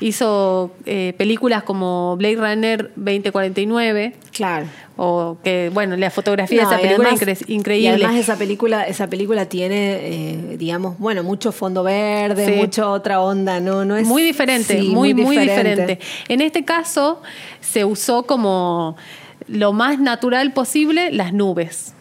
hizo 0.00 0.72
eh, 0.86 1.14
películas 1.18 1.62
como 1.64 2.16
Blade 2.16 2.36
Runner 2.36 2.90
2049. 2.96 4.14
Claro. 4.32 4.66
O 4.96 5.38
que, 5.42 5.70
bueno, 5.72 5.96
la 5.96 6.10
fotografía 6.10 6.62
No, 6.62 6.68
de 6.70 6.74
esa 6.76 6.82
película 6.82 7.08
además- 7.10 7.22
es 7.42 7.42
incre- 7.48 7.50
increíble. 7.54 7.88
Y 7.88 8.02
además 8.02 8.16
esa 8.16 8.36
película, 8.36 8.84
esa 8.84 9.06
película 9.08 9.46
tiene, 9.46 9.98
eh, 10.02 10.56
digamos, 10.58 10.98
bueno, 10.98 11.22
mucho 11.22 11.52
fondo 11.52 11.82
verde, 11.82 12.46
Sí. 12.46 12.52
mucha 12.52 12.88
otra 12.88 13.20
onda, 13.22 13.60
¿no? 13.60 13.84
no 13.84 13.96
es 13.96 14.06
muy 14.06 14.22
diferente, 14.22 14.78
sí, 14.80 14.88
muy, 14.88 15.14
muy 15.14 15.36
diferente. 15.38 15.98
En 16.28 16.40
este 16.42 16.64
caso 16.64 17.22
se 17.60 17.84
usó 17.84 18.24
como 18.24 18.96
lo 19.48 19.72
más 19.72 19.98
natural 19.98 20.52
posible 20.52 21.10
las 21.12 21.32
nubes. 21.32 21.94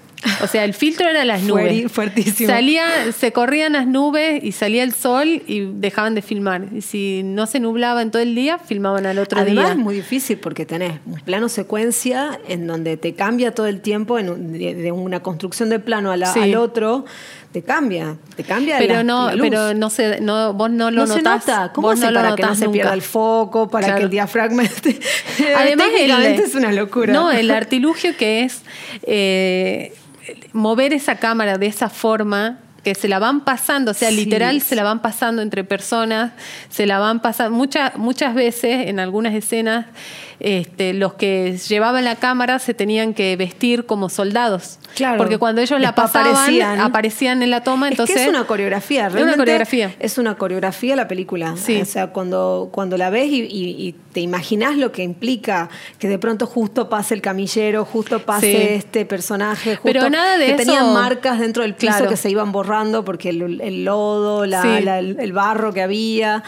O 0.44 0.48
sea, 0.48 0.66
el 0.66 0.74
filtro 0.74 1.08
era 1.08 1.24
las 1.24 1.44
nubes. 1.44 1.90
fuertísimo. 1.92 2.50
Salía, 2.50 2.86
se 3.18 3.32
corrían 3.32 3.74
las 3.74 3.88
nubes 3.88 4.44
y 4.44 4.52
salía 4.52 4.84
el 4.84 4.94
sol 4.94 5.42
y 5.48 5.62
dejaban 5.76 6.14
de 6.14 6.22
filmar. 6.22 6.66
Y 6.74 6.82
si 6.82 7.22
no 7.24 7.46
se 7.48 7.60
nublaba 7.62 8.02
en 8.02 8.12
todo 8.12 8.22
el 8.22 8.36
día, 8.36 8.60
filmaban 8.60 9.06
al 9.06 9.18
otro 9.20 9.40
Además 9.40 9.66
día. 9.66 9.72
es 9.74 9.78
muy 9.80 9.96
difícil 9.96 10.38
porque 10.38 10.66
tenés 10.66 11.00
un 11.06 11.20
plano 11.22 11.48
secuencia 11.48 12.38
en 12.50 12.68
donde 12.68 12.98
te 12.98 13.14
cambia 13.16 13.54
todo 13.56 13.68
el 13.68 13.80
tiempo 13.82 14.20
en 14.20 14.30
un- 14.30 14.54
de, 14.54 14.92
una 14.92 15.22
construcción 15.22 15.70
de 15.70 15.80
plano 15.80 16.12
a 16.12 16.18
la- 16.18 16.34
Sí. 16.34 16.40
al 16.42 16.56
otro, 16.56 17.06
te 17.54 17.62
cambia, 17.64 18.18
te 18.36 18.44
cambia 18.44 18.78
pero 18.78 18.96
la- 18.96 19.04
no, 19.04 19.26
la 19.28 19.36
luz. 19.36 19.42
pero 19.50 19.74
no 19.74 19.90
se, 19.90 20.20
no, 20.22 20.54
vos 20.54 20.70
no 20.70 20.92
lo 20.92 21.06
no 21.06 21.08
se 21.08 21.22
notás. 21.22 21.48
nota. 21.48 21.72
¿Cómo 21.74 21.90
hace 21.92 22.08
no 22.08 22.14
para 22.14 22.36
que 22.36 22.44
no 22.44 22.56
se 22.56 22.68
pierda 22.70 22.90
nunca. 22.92 22.94
el 22.96 23.02
foco, 23.02 23.70
para 23.70 23.86
Claro. 23.86 24.00
que 24.00 24.04
el 24.06 24.10
diafragma 24.12 24.64
esté... 24.64 25.00
Además, 25.56 25.88
el- 25.98 26.12
es 26.12 26.56
una 26.56 26.72
locura. 26.74 27.14
No, 27.14 27.32
el 27.32 27.50
artilugio 27.52 28.16
que 28.18 28.44
es 28.44 28.62
eh, 29.04 29.94
mover 30.54 30.94
esa 30.94 31.16
cámara 31.16 31.58
de 31.58 31.68
esa 31.68 31.90
forma 31.90 32.60
que 32.84 32.96
se 32.96 33.08
la 33.10 33.20
van 33.20 33.42
pasando, 33.42 33.92
o 33.92 33.94
sea, 33.94 34.10
Sí. 34.10 34.16
literal 34.16 34.62
se 34.62 34.76
la 34.76 34.84
van 34.84 35.02
pasando 35.02 35.42
entre 35.42 35.64
personas, 35.66 36.32
se 36.70 36.86
la 36.86 36.98
van 37.00 37.20
pasando 37.20 37.56
muchas 37.58 37.98
muchas 37.98 38.34
veces 38.34 38.88
en 38.88 39.00
algunas 39.00 39.34
escenas 39.34 39.86
este, 40.40 40.94
los 40.94 41.16
que 41.16 41.58
llevaban 41.68 42.04
la 42.06 42.16
cámara 42.16 42.60
se 42.60 42.74
tenían 42.74 43.14
que 43.14 43.36
vestir 43.36 43.86
como 43.86 44.08
soldados, 44.10 44.80
Claro. 44.96 45.18
porque 45.18 45.38
cuando 45.38 45.62
ellos 45.62 45.80
la 45.82 45.94
pasaban 45.96 46.32
aparecían. 46.32 46.80
aparecían 46.80 47.44
en 47.44 47.50
la 47.52 47.64
toma, 47.64 47.88
Es 47.88 47.92
entonces 47.92 48.16
que 48.16 48.22
es 48.24 48.30
una 48.30 48.46
coreografía, 48.46 49.08
Es 49.08 49.14
realmente 49.14 49.36
una 49.36 49.44
coreografía. 49.44 49.96
Es 50.00 50.18
una 50.18 50.36
coreografía 50.36 50.96
la 50.96 51.08
película. 51.08 51.56
Sí. 51.58 51.82
O 51.82 51.86
sea, 51.86 52.08
cuando, 52.08 52.70
cuando 52.72 52.98
la 52.98 53.10
ves 53.10 53.28
y, 53.30 53.42
y- 53.42 53.88
y 53.88 53.96
te 54.14 54.22
imaginas 54.22 54.78
lo 54.78 54.92
que 54.92 55.04
implica 55.04 55.70
que 56.00 56.08
de 56.08 56.18
pronto 56.18 56.46
justo 56.46 56.90
pase 56.90 57.14
el 57.14 57.22
camillero, 57.22 57.84
justo 57.86 58.20
pase 58.20 58.52
Sí. 58.52 58.58
este 58.76 59.06
personaje, 59.06 59.76
justo 59.76 59.84
Pero 59.84 60.10
nada 60.10 60.38
de 60.38 60.46
que 60.46 60.52
eso- 60.54 60.64
tenían 60.64 60.94
marcas 60.94 61.40
dentro 61.40 61.64
del 61.64 61.76
piso 61.76 61.92
Claro. 61.98 62.10
que 62.10 62.18
se 62.18 62.30
iban 62.30 62.52
borrando 62.52 63.04
porque 63.04 63.30
el, 63.30 63.60
el 63.62 63.84
lodo, 63.86 64.46
la- 64.46 64.62
Sí. 64.62 64.82
la- 64.84 65.00
el, 65.00 65.18
el 65.20 65.34
barro 65.34 65.74
que 65.74 65.82
había. 65.82 66.44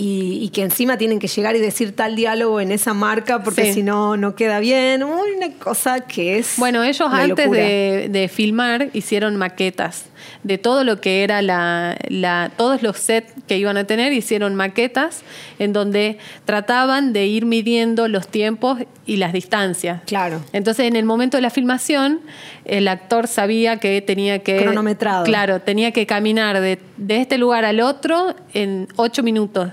Y, 0.00 0.38
y 0.42 0.48
que 0.48 0.62
encima 0.62 0.96
tienen 0.96 1.18
que 1.18 1.28
llegar 1.28 1.56
y 1.56 1.58
decir 1.58 1.94
tal 1.94 2.16
diálogo 2.16 2.60
en 2.60 2.72
esa 2.72 2.94
marca 2.94 3.42
porque 3.42 3.66
Sí. 3.66 3.72
si 3.74 3.82
no, 3.82 4.16
no 4.16 4.34
queda 4.34 4.58
bien. 4.60 5.02
Una 5.02 5.50
cosa 5.58 6.00
que 6.00 6.38
es. 6.38 6.54
Bueno, 6.56 6.82
ellos 6.84 7.06
una 7.06 7.22
antes 7.22 7.50
de 7.50 8.30
filmar 8.32 8.88
hicieron 8.94 9.36
maquetas 9.36 10.04
de 10.42 10.56
todo 10.58 10.84
lo 10.84 11.00
que 11.00 11.22
era 11.22 11.42
la, 11.42 11.96
la- 12.08 12.50
todos 12.56 12.82
los 12.82 12.96
sets 12.96 13.30
que 13.46 13.58
iban 13.58 13.76
a 13.76 13.84
tener, 13.84 14.12
hicieron 14.12 14.54
maquetas 14.54 15.20
en 15.58 15.72
donde 15.74 16.18
trataban 16.46 17.12
de 17.12 17.26
ir 17.26 17.44
midiendo 17.44 18.08
los 18.08 18.26
tiempos 18.28 18.78
y 19.06 19.16
las 19.16 19.32
distancias. 19.34 20.00
Claro. 20.06 20.40
Entonces, 20.52 20.86
en 20.86 20.96
el 20.96 21.04
momento 21.04 21.36
de 21.36 21.42
la 21.42 21.50
filmación, 21.50 22.20
el 22.64 22.88
actor 22.88 23.26
sabía 23.26 23.76
que 23.78 24.00
tenía 24.00 24.38
que. 24.38 24.56
Cronometrado. 24.62 25.24
Claro, 25.24 25.60
tenía 25.60 25.92
que 25.92 26.06
caminar 26.06 26.60
de, 26.60 26.78
de 26.96 27.16
este 27.20 27.36
lugar 27.36 27.64
al 27.66 27.80
otro 27.80 28.34
en 28.54 28.88
ocho 28.96 29.22
minutos. 29.22 29.68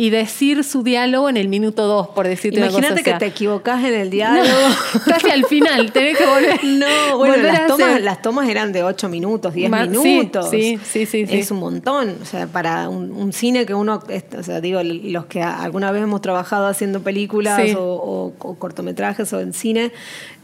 Y 0.00 0.10
decir 0.10 0.62
su 0.62 0.84
diálogo 0.84 1.28
en 1.28 1.36
el 1.36 1.48
minuto 1.48 1.86
dos, 1.88 2.06
por 2.08 2.28
decirte 2.28 2.58
una 2.60 2.68
cosa. 2.68 2.78
Imagínate 2.78 3.02
que 3.02 3.10
o 3.10 3.12
sea, 3.14 3.18
te 3.18 3.26
equivocás 3.26 3.84
en 3.84 3.94
el 3.94 4.10
diálogo. 4.18 4.48
casi 5.04 5.28
al 5.30 5.44
final, 5.46 5.90
tenés 5.90 6.16
que 6.16 6.24
volver. 6.24 6.60
No, 6.64 7.18
bueno, 7.18 7.34
volver 7.34 7.50
a 7.50 7.52
las 7.52 7.66
tomas, 7.66 7.88
hacer- 7.88 8.02
las 8.02 8.22
tomas 8.22 8.48
eran 8.48 8.72
de 8.72 8.84
8 8.84 9.08
minutos, 9.08 9.52
10 9.54 9.70
Ma- 9.70 9.86
minutos. 9.86 10.48
sí, 10.50 10.78
sí, 10.84 11.04
sí, 11.06 11.26
sí. 11.26 11.36
Es 11.38 11.50
un 11.50 11.58
montón. 11.58 12.16
O 12.22 12.24
sea, 12.24 12.46
para 12.46 12.88
un, 12.88 13.10
un 13.10 13.32
cine 13.32 13.66
que 13.66 13.74
uno, 13.74 14.00
o 14.38 14.42
sea, 14.44 14.60
digo, 14.60 14.80
los 14.84 15.26
que 15.26 15.42
alguna 15.42 15.90
vez 15.90 16.02
hemos 16.04 16.20
trabajado 16.20 16.66
haciendo 16.68 17.00
películas 17.00 17.60
Sí. 17.60 17.74
o, 17.76 17.82
o- 17.82 18.32
o 18.38 18.54
cortometrajes 18.54 19.32
o 19.32 19.40
en 19.40 19.52
cine, 19.52 19.90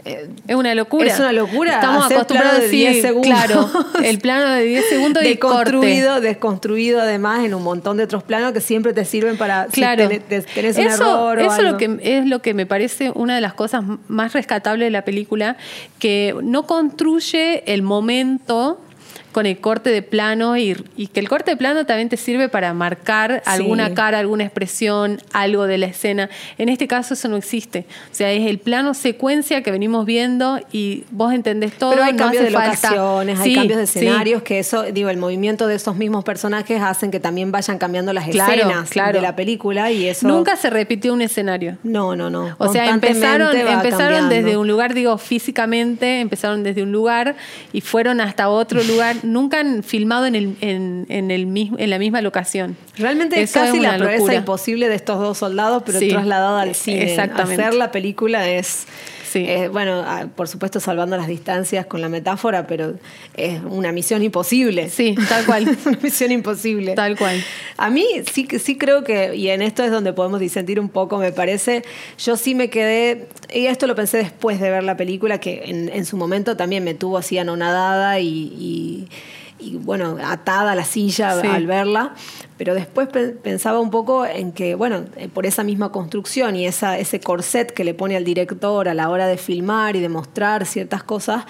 eh, 0.04 0.28
Es 0.46 0.56
una 0.56 0.74
locura. 0.74 1.06
Es 1.10 1.18
una 1.18 1.32
locura 1.32 1.74
Estamos 1.74 2.04
hacer 2.04 2.16
acostumbrados 2.18 2.52
plano 2.52 2.58
a 2.58 2.60
de 2.60 2.70
decir, 2.70 2.90
10 2.90 3.02
segundos. 3.02 3.44
claro, 3.44 3.70
el 4.04 4.18
plano 4.18 4.50
de 4.54 4.64
10 4.64 4.88
segundos 4.88 5.24
y 5.24 5.36
corte. 5.36 6.20
desconstruido, 6.20 7.00
además 7.00 7.44
en 7.44 7.54
un 7.54 7.62
montón 7.62 7.96
de 7.96 8.04
otros 8.04 8.22
planos 8.22 8.52
que 8.52 8.60
siempre 8.60 8.92
te 8.92 9.04
sirven 9.04 9.36
para 9.36 9.66
Claro. 9.66 10.08
si 10.08 10.18
tenés, 10.20 10.46
tenés 10.46 10.76
un 10.76 10.86
eso 10.86 11.02
error 11.04 11.38
o 11.38 11.40
eso 11.40 11.52
algo. 11.52 11.70
Lo 11.72 11.76
que, 11.78 11.98
es 12.02 12.26
lo 12.26 12.40
que 12.42 12.54
me 12.54 12.66
parece 12.66 13.10
una 13.14 13.34
de 13.34 13.40
las 13.40 13.54
cosas 13.54 13.82
más 14.08 14.32
rescatables 14.32 14.86
de 14.86 14.90
la 14.90 15.02
película, 15.04 15.56
que 15.98 16.34
no 16.42 16.66
construye 16.66 17.62
el 17.72 17.82
momento 17.82 18.80
con 19.34 19.46
el 19.46 19.58
corte 19.58 19.90
de 19.90 20.00
plano 20.00 20.56
y, 20.56 20.76
y 20.96 21.08
que 21.08 21.18
el 21.18 21.28
corte 21.28 21.50
de 21.50 21.56
plano 21.56 21.84
también 21.86 22.08
te 22.08 22.16
sirve 22.16 22.48
para 22.48 22.72
marcar 22.72 23.42
alguna 23.46 23.92
cara, 23.92 24.20
alguna 24.20 24.44
expresión, 24.44 25.20
algo 25.32 25.66
de 25.66 25.76
la 25.76 25.86
escena. 25.86 26.30
En 26.56 26.68
este 26.68 26.86
caso 26.86 27.14
eso 27.14 27.26
no 27.28 27.36
existe. 27.36 27.84
O 28.12 28.14
sea, 28.14 28.30
es 28.30 28.46
el 28.46 28.58
plano 28.60 28.94
secuencia 28.94 29.62
que 29.64 29.72
venimos 29.72 30.06
viendo 30.06 30.60
y 30.70 31.02
vos 31.10 31.34
entendés 31.34 31.72
todo. 31.76 31.90
Pero 31.90 32.04
hay 32.04 32.12
no 32.12 32.18
cambios 32.20 32.44
de 32.44 32.50
falta- 32.52 32.90
locaciones, 32.90 33.40
hay 33.40 33.54
cambios 33.56 33.78
de 33.80 33.86
sí. 33.88 33.98
escenarios, 33.98 34.42
que 34.44 34.60
eso, 34.60 34.84
digo, 34.84 35.10
el 35.10 35.16
movimiento 35.16 35.66
de 35.66 35.74
esos 35.74 35.96
mismos 35.96 36.22
personajes 36.22 36.80
hacen 36.80 37.10
que 37.10 37.18
también 37.18 37.50
vayan 37.50 37.76
cambiando 37.78 38.12
las 38.12 38.28
Claro, 38.28 38.52
escenas 38.52 38.88
claro. 38.90 39.14
de 39.18 39.22
la 39.22 39.34
película 39.34 39.90
y 39.90 40.08
eso. 40.08 40.28
Nunca 40.28 40.54
se 40.56 40.70
repitió 40.70 41.12
un 41.12 41.22
escenario. 41.22 41.76
No, 41.82 42.14
no, 42.14 42.30
no. 42.30 42.54
O 42.58 42.72
sea, 42.72 42.88
empezaron, 42.88 43.56
empezaron 43.56 44.20
cambiando. 44.20 44.28
desde 44.28 44.56
un 44.56 44.68
lugar, 44.68 44.94
digo, 44.94 45.18
físicamente, 45.18 46.20
empezaron 46.20 46.62
desde 46.62 46.84
un 46.84 46.92
lugar 46.92 47.34
y 47.72 47.80
fueron 47.80 48.20
hasta 48.20 48.48
otro 48.48 48.80
lugar. 48.84 49.16
Nunca 49.24 49.60
han 49.60 49.82
filmado 49.82 50.26
en, 50.26 50.34
el, 50.34 50.56
en, 50.60 51.06
en 51.08 51.30
el 51.30 51.46
mismo, 51.46 51.78
en 51.78 51.90
la 51.90 51.98
misma 51.98 52.20
locación. 52.20 52.76
Realmente 52.96 53.40
es 53.40 53.50
Eso 53.50 53.60
casi 53.60 53.80
la 53.80 53.96
proeza 53.96 54.34
imposible 54.34 54.88
de 54.88 54.94
estos 54.94 55.18
dos 55.18 55.38
soldados, 55.38 55.82
pero 55.84 55.98
Sí, 55.98 56.08
trasladada 56.08 56.60
al 56.62 56.74
cine. 56.74 57.04
exactamente. 57.10 57.62
Hacer 57.62 57.74
la 57.74 57.90
película 57.90 58.48
es, 58.48 58.86
Sí. 59.34 59.44
eh, 59.48 59.68
bueno, 59.68 60.02
ah, 60.06 60.26
por 60.34 60.46
supuesto 60.48 60.78
salvando 60.80 61.16
las 61.16 61.26
distancias 61.26 61.86
con 61.86 62.00
la 62.00 62.08
metáfora, 62.08 62.66
pero 62.66 62.94
es 63.36 63.60
una 63.68 63.90
misión 63.90 64.22
imposible. 64.22 64.90
Sí, 64.90 65.16
tal 65.28 65.44
cual. 65.44 65.76
una 65.86 65.98
misión 66.02 66.30
imposible. 66.30 66.94
Tal 66.94 67.16
cual. 67.18 67.42
A 67.76 67.90
mí 67.90 68.06
sí, 68.32 68.46
que- 68.46 68.58
sí 68.60 68.78
creo 68.78 69.02
que, 69.02 69.34
y 69.34 69.48
en 69.48 69.60
esto 69.62 69.82
es 69.82 69.90
donde 69.90 70.12
podemos 70.12 70.38
disentir 70.40 70.78
un 70.78 70.88
poco, 70.88 71.18
me 71.18 71.32
parece, 71.32 71.82
yo 72.18 72.36
sí 72.36 72.54
me 72.54 72.70
quedé, 72.70 73.26
y 73.52 73.66
esto 73.66 73.86
lo 73.86 73.94
pensé 73.96 74.18
después 74.18 74.60
de 74.60 74.70
ver 74.70 74.84
la 74.84 74.96
película, 74.96 75.38
que 75.40 75.62
en, 75.66 75.88
en 75.88 76.04
su 76.04 76.16
momento 76.16 76.56
también 76.56 76.84
me 76.84 76.94
tuvo 76.94 77.18
así 77.18 77.36
anonadada 77.38 78.20
y, 78.20 78.28
y- 78.28 79.08
y, 79.64 79.76
bueno, 79.76 80.18
atada 80.24 80.72
a 80.72 80.74
la 80.74 80.84
silla 80.84 81.40
Sí. 81.40 81.46
al 81.46 81.66
verla, 81.66 82.14
pero 82.58 82.74
después 82.74 83.08
pe- 83.08 83.28
pensaba 83.30 83.80
un 83.80 83.90
poco 83.90 84.24
en 84.26 84.52
que, 84.52 84.74
bueno, 84.74 85.04
eh, 85.16 85.28
por 85.28 85.46
esa 85.46 85.64
misma 85.64 85.90
construcción 85.92 86.54
y 86.56 86.66
esa, 86.66 86.98
ese 86.98 87.20
corset 87.20 87.72
que 87.72 87.84
le 87.84 87.94
pone 87.94 88.16
al 88.16 88.24
director 88.24 88.88
a 88.88 88.94
la 88.94 89.08
hora 89.10 89.26
de 89.26 89.36
filmar 89.38 89.96
y 89.96 90.00
de 90.00 90.08
mostrar 90.08 90.66
ciertas 90.66 91.02
cosas, 91.02 91.44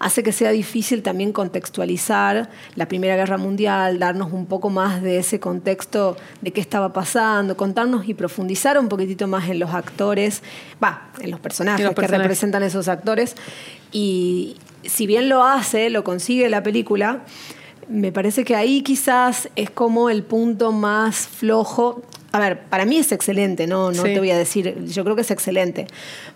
hace 0.00 0.22
que 0.22 0.32
sea 0.32 0.50
difícil 0.50 1.02
también 1.02 1.32
contextualizar 1.32 2.48
la 2.76 2.86
Primera 2.88 3.16
Guerra 3.16 3.36
Mundial, 3.38 3.98
darnos 3.98 4.32
un 4.32 4.46
poco 4.46 4.70
más 4.70 5.02
de 5.02 5.18
ese 5.18 5.38
contexto 5.40 6.16
de 6.40 6.52
qué 6.52 6.60
estaba 6.60 6.92
pasando, 6.92 7.56
contarnos 7.56 8.08
y 8.08 8.14
profundizar 8.14 8.78
un 8.78 8.88
poquitito 8.88 9.26
más 9.26 9.48
en 9.48 9.58
los 9.58 9.74
actores, 9.74 10.42
va, 10.82 11.08
en 11.20 11.30
los 11.30 11.40
personajes, 11.40 11.88
que 11.94 12.06
representan 12.06 12.62
esos 12.62 12.88
actores. 12.88 13.36
Y 13.92 14.56
si 14.84 15.06
bien 15.06 15.28
lo 15.28 15.44
hace, 15.44 15.90
lo 15.90 16.04
consigue 16.04 16.48
la 16.48 16.62
película, 16.62 17.20
me 17.88 18.12
parece 18.12 18.44
que 18.44 18.54
ahí 18.54 18.82
quizás 18.82 19.48
es 19.56 19.70
como 19.70 20.10
el 20.10 20.22
punto 20.22 20.72
más 20.72 21.26
flojo. 21.28 22.02
A 22.30 22.38
ver, 22.40 22.60
para 22.60 22.84
mí 22.84 22.98
es 22.98 23.10
excelente, 23.10 23.66
no, 23.66 23.90
no 23.90 24.02
Sí. 24.02 24.12
te 24.12 24.18
voy 24.18 24.30
a 24.30 24.36
decir, 24.36 24.84
yo 24.84 25.02
creo 25.02 25.16
que 25.16 25.22
es 25.22 25.30
excelente, 25.30 25.86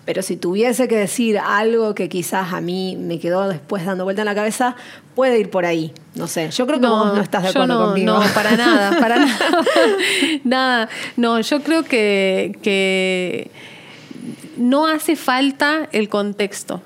pero 0.07 0.23
si 0.23 0.37
tuviese 0.39 0.89
que 0.89 0.97
decir 0.97 1.39
algo 1.39 1.95
que 1.95 2.09
quizás 2.09 2.55
a 2.55 2.63
mí 2.63 2.97
me 2.99 3.19
quedó 3.19 3.47
después 3.47 3.85
dando 3.85 4.05
vuelta 4.05 4.23
en 4.23 4.27
la 4.27 4.35
cabeza, 4.35 4.75
puede 5.15 5.39
ir 5.39 5.51
por 5.51 5.67
ahí, 5.67 5.93
no 6.15 6.29
sé, 6.29 6.51
yo 6.51 6.67
creo 6.67 6.81
que 6.81 6.87
vos 6.87 7.15
no 7.15 7.21
estás 7.21 7.43
de 7.43 7.53
yo 7.53 7.63
acuerdo 7.63 7.79
no, 7.79 7.87
conmigo. 7.89 8.13
No, 8.15 8.21
para 8.33 8.57
nada, 8.57 8.99
para 8.99 9.17
nada. 9.27 9.39
nada. 10.45 10.89
No, 11.19 11.39
yo 11.41 11.63
creo 11.63 11.83
que, 11.85 12.57
que 12.63 13.51
no 14.57 14.87
hace 14.87 15.15
falta 15.15 15.91
el 15.93 16.09
contexto. 16.09 16.81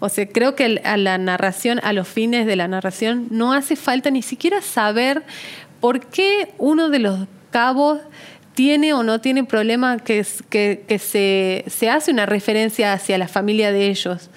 O 0.00 0.08
sea, 0.08 0.26
creo 0.26 0.54
que 0.54 0.80
a 0.84 0.96
la 0.96 1.18
narración, 1.18 1.80
a 1.82 1.92
los 1.92 2.08
fines 2.08 2.46
de 2.46 2.56
la 2.56 2.68
narración, 2.68 3.28
no 3.30 3.52
hace 3.52 3.76
falta 3.76 4.10
ni 4.10 4.22
siquiera 4.22 4.60
saber 4.60 5.22
por 5.80 6.00
qué 6.06 6.52
uno 6.58 6.90
de 6.90 6.98
los 6.98 7.26
cabos 7.50 8.00
tiene 8.54 8.92
o 8.94 9.02
no 9.02 9.20
tiene 9.20 9.44
problema 9.44 9.98
que, 9.98 10.24
se 10.24 11.90
hace 11.90 12.10
una 12.10 12.26
referencia 12.26 12.92
hacia 12.92 13.18
la 13.18 13.28
familia 13.28 13.72
de 13.72 13.88
ellos. 13.88 14.30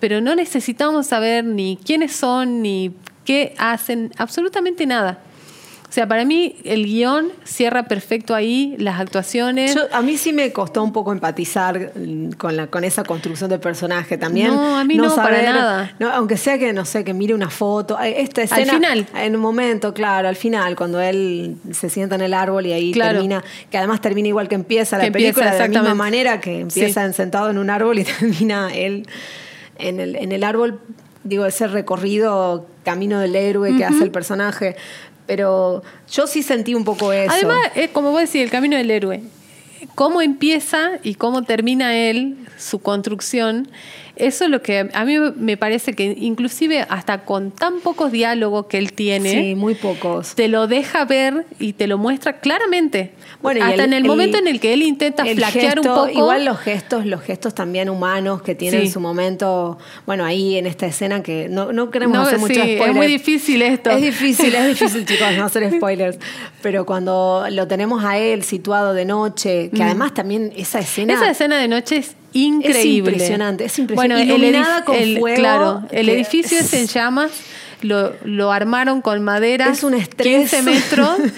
Pero 0.00 0.20
no 0.20 0.34
necesitamos 0.34 1.06
saber 1.06 1.44
ni 1.44 1.78
quiénes 1.84 2.12
son, 2.14 2.62
ni 2.62 2.94
qué 3.24 3.54
hacen, 3.58 4.12
absolutamente 4.16 4.86
nada. 4.86 5.18
O 5.88 5.90
sea, 5.90 6.06
para 6.06 6.26
mí 6.26 6.56
el 6.64 6.84
guion 6.84 7.28
cierra 7.44 7.84
perfecto 7.84 8.34
ahí, 8.34 8.74
las 8.78 9.00
actuaciones. 9.00 9.74
Yo- 9.74 9.86
a 9.90 10.02
mí 10.02 10.18
sí 10.18 10.34
me 10.34 10.52
costó 10.52 10.84
un 10.84 10.92
poco 10.92 11.12
empatizar 11.12 11.92
mm, 11.94 12.32
con, 12.32 12.58
la, 12.58 12.66
con 12.66 12.84
esa 12.84 13.04
construcción 13.04 13.48
de 13.48 13.58
personaje 13.58 14.18
también. 14.18 14.48
No, 14.48 14.76
a 14.76 14.84
mí 14.84 14.96
no, 14.96 15.14
para 15.16 15.40
nada. 15.40 15.96
no, 15.98 16.10
aunque 16.12 16.36
sea 16.36 16.58
que, 16.58 16.74
no 16.74 16.84
sé, 16.84 17.04
que 17.04 17.14
mire 17.14 17.32
una 17.32 17.48
foto. 17.48 17.98
Esta 17.98 18.42
escena. 18.42 18.74
final. 18.74 19.06
En 19.14 19.34
un 19.34 19.40
momento, 19.40 19.94
claro, 19.94 20.28
al 20.28 20.36
final, 20.36 20.76
cuando 20.76 21.00
él 21.00 21.56
se 21.72 21.88
sienta 21.88 22.16
en 22.16 22.20
el 22.20 22.34
árbol 22.34 22.66
y 22.66 22.72
ahí 22.72 22.92
Claro. 22.92 23.12
termina, 23.14 23.42
que 23.70 23.78
además 23.78 24.02
termina 24.02 24.28
igual 24.28 24.46
que 24.46 24.56
empieza 24.56 24.98
la 24.98 25.04
Que 25.04 25.06
empieza, 25.06 25.40
película, 25.40 25.52
de 25.54 25.58
la 25.74 25.80
misma 25.80 25.94
manera 25.94 26.38
que 26.38 26.60
empieza 26.60 27.06
Sí. 27.08 27.14
sentado 27.14 27.48
en 27.48 27.56
un 27.56 27.70
árbol 27.70 27.98
y 27.98 28.04
termina 28.20 28.68
él 28.74 29.06
en 29.78 30.00
el, 30.00 30.16
en 30.16 30.32
el 30.32 30.44
árbol. 30.44 30.80
Digo, 31.24 31.46
ese 31.46 31.66
recorrido, 31.66 32.66
camino 32.84 33.20
del 33.20 33.34
héroe 33.36 33.74
que 33.76 33.86
hace 33.86 34.04
el 34.04 34.10
personaje. 34.10 34.76
Pero 35.28 35.82
yo 36.10 36.26
sí 36.26 36.42
sentí 36.42 36.74
un 36.74 36.84
poco 36.84 37.12
eso. 37.12 37.30
Además, 37.30 37.58
es 37.74 37.90
como 37.90 38.10
vos 38.10 38.22
decís, 38.22 38.42
el 38.42 38.50
camino 38.50 38.76
del 38.76 38.90
héroe. 38.90 39.22
Cómo 39.94 40.22
empieza 40.22 40.92
y 41.04 41.14
cómo 41.14 41.42
termina 41.42 41.94
él, 41.96 42.36
su 42.56 42.80
construcción, 42.80 43.68
eso 44.18 44.44
es 44.44 44.50
lo 44.50 44.62
que 44.62 44.88
a 44.92 45.04
mí 45.04 45.16
me 45.36 45.56
parece 45.56 45.92
que 45.94 46.04
inclusive 46.18 46.84
hasta 46.88 47.24
con 47.24 47.50
tan 47.50 47.80
pocos 47.80 48.12
diálogos 48.12 48.66
que 48.66 48.78
él 48.78 48.92
tiene, 48.92 49.30
Sí, 49.30 49.54
muy 49.54 49.74
pocos. 49.74 50.34
te 50.34 50.48
lo 50.48 50.66
deja 50.66 51.04
ver 51.04 51.46
y 51.58 51.72
te 51.72 51.86
lo 51.86 51.98
muestra 51.98 52.40
claramente. 52.40 53.12
Bueno, 53.42 53.60
y 53.60 53.62
hasta 53.62 53.74
el- 53.74 53.80
en 53.80 53.92
el, 53.92 54.02
el- 54.02 54.08
momento 54.08 54.38
en 54.38 54.48
el 54.48 54.60
que 54.60 54.72
él 54.74 54.82
intenta 54.82 55.24
flaquear 55.24 55.74
gesto, 55.76 55.80
un 55.80 55.86
poco. 56.06 56.08
Igual 56.18 56.44
los 56.44 56.58
gestos, 56.58 57.06
los 57.06 57.22
gestos 57.22 57.54
también 57.54 57.88
humanos 57.88 58.42
que 58.42 58.54
tiene 58.54 58.78
Sí. 58.80 58.86
en 58.86 58.92
su 58.92 59.00
momento, 59.00 59.78
bueno, 60.06 60.24
ahí 60.24 60.56
en 60.56 60.66
esta 60.66 60.86
escena 60.86 61.22
que 61.22 61.48
no, 61.48 61.72
no 61.72 61.90
queremos 61.90 62.16
No, 62.16 62.22
hacer 62.22 62.38
mucho 62.38 62.54
sí, 62.54 62.60
spoiler. 62.60 62.88
es 62.88 62.94
muy 62.94 63.06
difícil 63.06 63.62
esto. 63.62 63.90
Es 63.90 64.02
difícil, 64.02 64.54
es 64.54 64.66
difícil, 64.68 65.04
chicos, 65.06 65.28
no 65.36 65.44
hacer 65.44 65.70
spoilers. 65.72 66.18
Pero 66.62 66.84
cuando 66.84 67.44
lo 67.50 67.68
tenemos 67.68 68.04
a 68.04 68.18
él 68.18 68.42
situado 68.42 68.92
de 68.94 69.04
noche, 69.04 69.70
que 69.74 69.82
además 69.82 70.14
también 70.14 70.52
esa 70.56 70.80
escena. 70.80 71.14
Esa 71.14 71.30
escena 71.30 71.58
de 71.58 71.68
noche 71.68 71.96
es 71.98 72.16
increíble. 72.44 73.12
impresionante, 73.12 73.64
es 73.64 73.78
impresionante. 73.78 74.24
Bueno, 74.24 74.34
el 74.34 74.40
Iluminada 74.42 74.80
edif- 74.80 74.84
con 74.84 74.96
el- 74.96 75.18
fuego, 75.18 75.36
Claro, 75.36 75.82
el 75.90 76.08
edificio 76.08 76.58
es 76.58 76.72
en 76.72 76.84
es- 76.84 76.92
llamas, 76.94 77.30
lo, 77.82 78.12
lo 78.24 78.52
armaron 78.52 79.00
con 79.02 79.22
madera, 79.22 79.68
Es 79.70 79.82
un 79.82 79.94
estrés. 79.94 80.26
15 80.50 80.62
metros. 80.62 81.10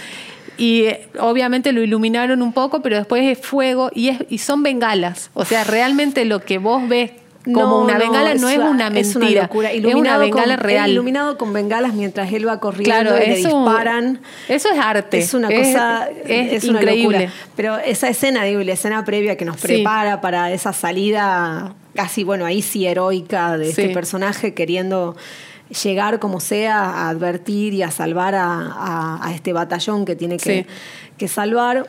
Y 0.59 0.83
eh, 0.85 1.09
obviamente 1.19 1.73
lo 1.73 1.83
iluminaron 1.83 2.43
un 2.43 2.53
poco, 2.53 2.83
pero 2.83 2.97
después 2.99 3.25
es 3.25 3.39
fuego 3.39 3.91
y, 3.95 4.09
es, 4.09 4.19
y 4.29 4.37
son 4.37 4.63
bengalas. 4.63 5.31
O 5.33 5.47
sea, 5.47 5.65
realmente 5.65 6.27
lo 6.27 6.41
que 6.45 6.59
vos 6.59 6.87
ves 6.87 7.13
como 7.45 7.61
No, 7.61 7.79
una 7.85 7.97
bengala 7.99 8.35
no 8.35 8.49
es 8.51 8.59
una 8.59 8.91
mentira. 8.91 9.01
Es 9.01 9.17
una 9.17 9.31
locura. 9.31 9.71
Es 9.71 9.77
Iluminado 9.79 10.01
una 10.01 10.19
bengala 10.19 10.57
con, 10.57 10.65
real. 10.65 10.91
Iluminado 10.91 11.39
con 11.39 11.53
bengalas 11.53 11.95
mientras 11.95 12.31
él 12.33 12.47
va 12.47 12.61
corriendo 12.61 12.91
Claro, 13.11 13.17
y 13.17 13.29
le 13.29 13.39
es 13.41 13.47
un- 13.47 13.65
disparan. 13.65 14.21
eso 14.49 14.69
es 14.71 14.79
arte. 14.79 15.19
Es 15.19 15.33
una 15.33 15.49
Es- 15.49 15.69
cosa, 15.69 16.09
es 16.27 16.65
es, 16.65 16.69
una 16.69 16.83
locura. 16.83 17.33
Pero 17.57 17.79
esa 17.79 18.09
escena, 18.09 18.45
digo, 18.45 18.61
la 18.63 18.73
escena 18.75 19.05
previa 19.05 19.37
que 19.37 19.45
nos 19.47 19.57
Sí. 19.57 19.63
prepara 19.67 20.21
para 20.21 20.53
esa 20.53 20.73
salida 20.75 21.75
casi, 21.95 22.25
bueno, 22.25 22.45
ahí 22.45 22.61
sí 22.63 22.87
heroica 22.87 23.57
de 23.57 23.73
Sí. 23.73 23.83
este 23.83 23.95
personaje 23.95 24.53
queriendo 24.55 25.17
llegar 25.83 26.19
como 26.19 26.41
sea 26.41 26.81
a 26.83 27.09
advertir 27.09 27.73
y 27.75 27.83
a 27.83 27.91
salvar 27.91 28.35
a, 28.35 28.45
a- 28.45 29.21
a 29.27 29.35
este 29.35 29.53
batallón 29.53 30.05
que 30.05 30.15
tiene 30.17 30.37
que, 30.37 30.63
Sí. 30.63 30.67
que 31.17 31.29
salvar. 31.29 31.87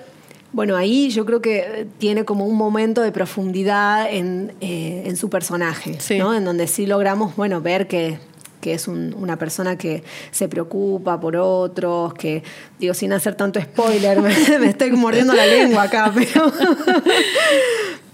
Bueno, 0.53 0.75
ahí 0.75 1.10
yo 1.12 1.25
creo 1.25 1.41
que 1.41 1.88
tiene 1.98 2.25
como 2.25 2.46
un 2.46 2.58
momento 2.58 3.01
de 3.01 3.12
profundidad 3.12 4.12
en, 4.12 4.51
eh, 4.62 5.03
en 5.05 5.15
su 5.15 5.29
personaje, 5.29 5.96
Sí. 6.00 6.17
¿no? 6.17 6.34
En 6.34 6.43
donde 6.43 6.67
sí 6.67 6.86
logramos, 6.86 7.36
bueno, 7.36 7.62
ver 7.62 7.88
que 7.88 8.17
que 8.62 8.75
es 8.75 8.88
un- 8.88 9.15
una 9.17 9.38
persona 9.38 9.75
que 9.75 10.03
se 10.29 10.48
preocupa 10.48 11.20
por 11.20 11.36
otros, 11.36 12.13
que, 12.13 12.43
digo, 12.79 12.93
sin 12.93 13.12
hacer 13.12 13.34
tanto 13.34 13.60
spoiler, 13.60 14.22
me, 14.22 14.60
me 14.60 14.67
estoy 14.70 14.91
mordiendo 14.91 15.34
la 15.34 15.48
lengua 15.48 15.81
acá, 15.81 16.13
pero... 16.15 16.51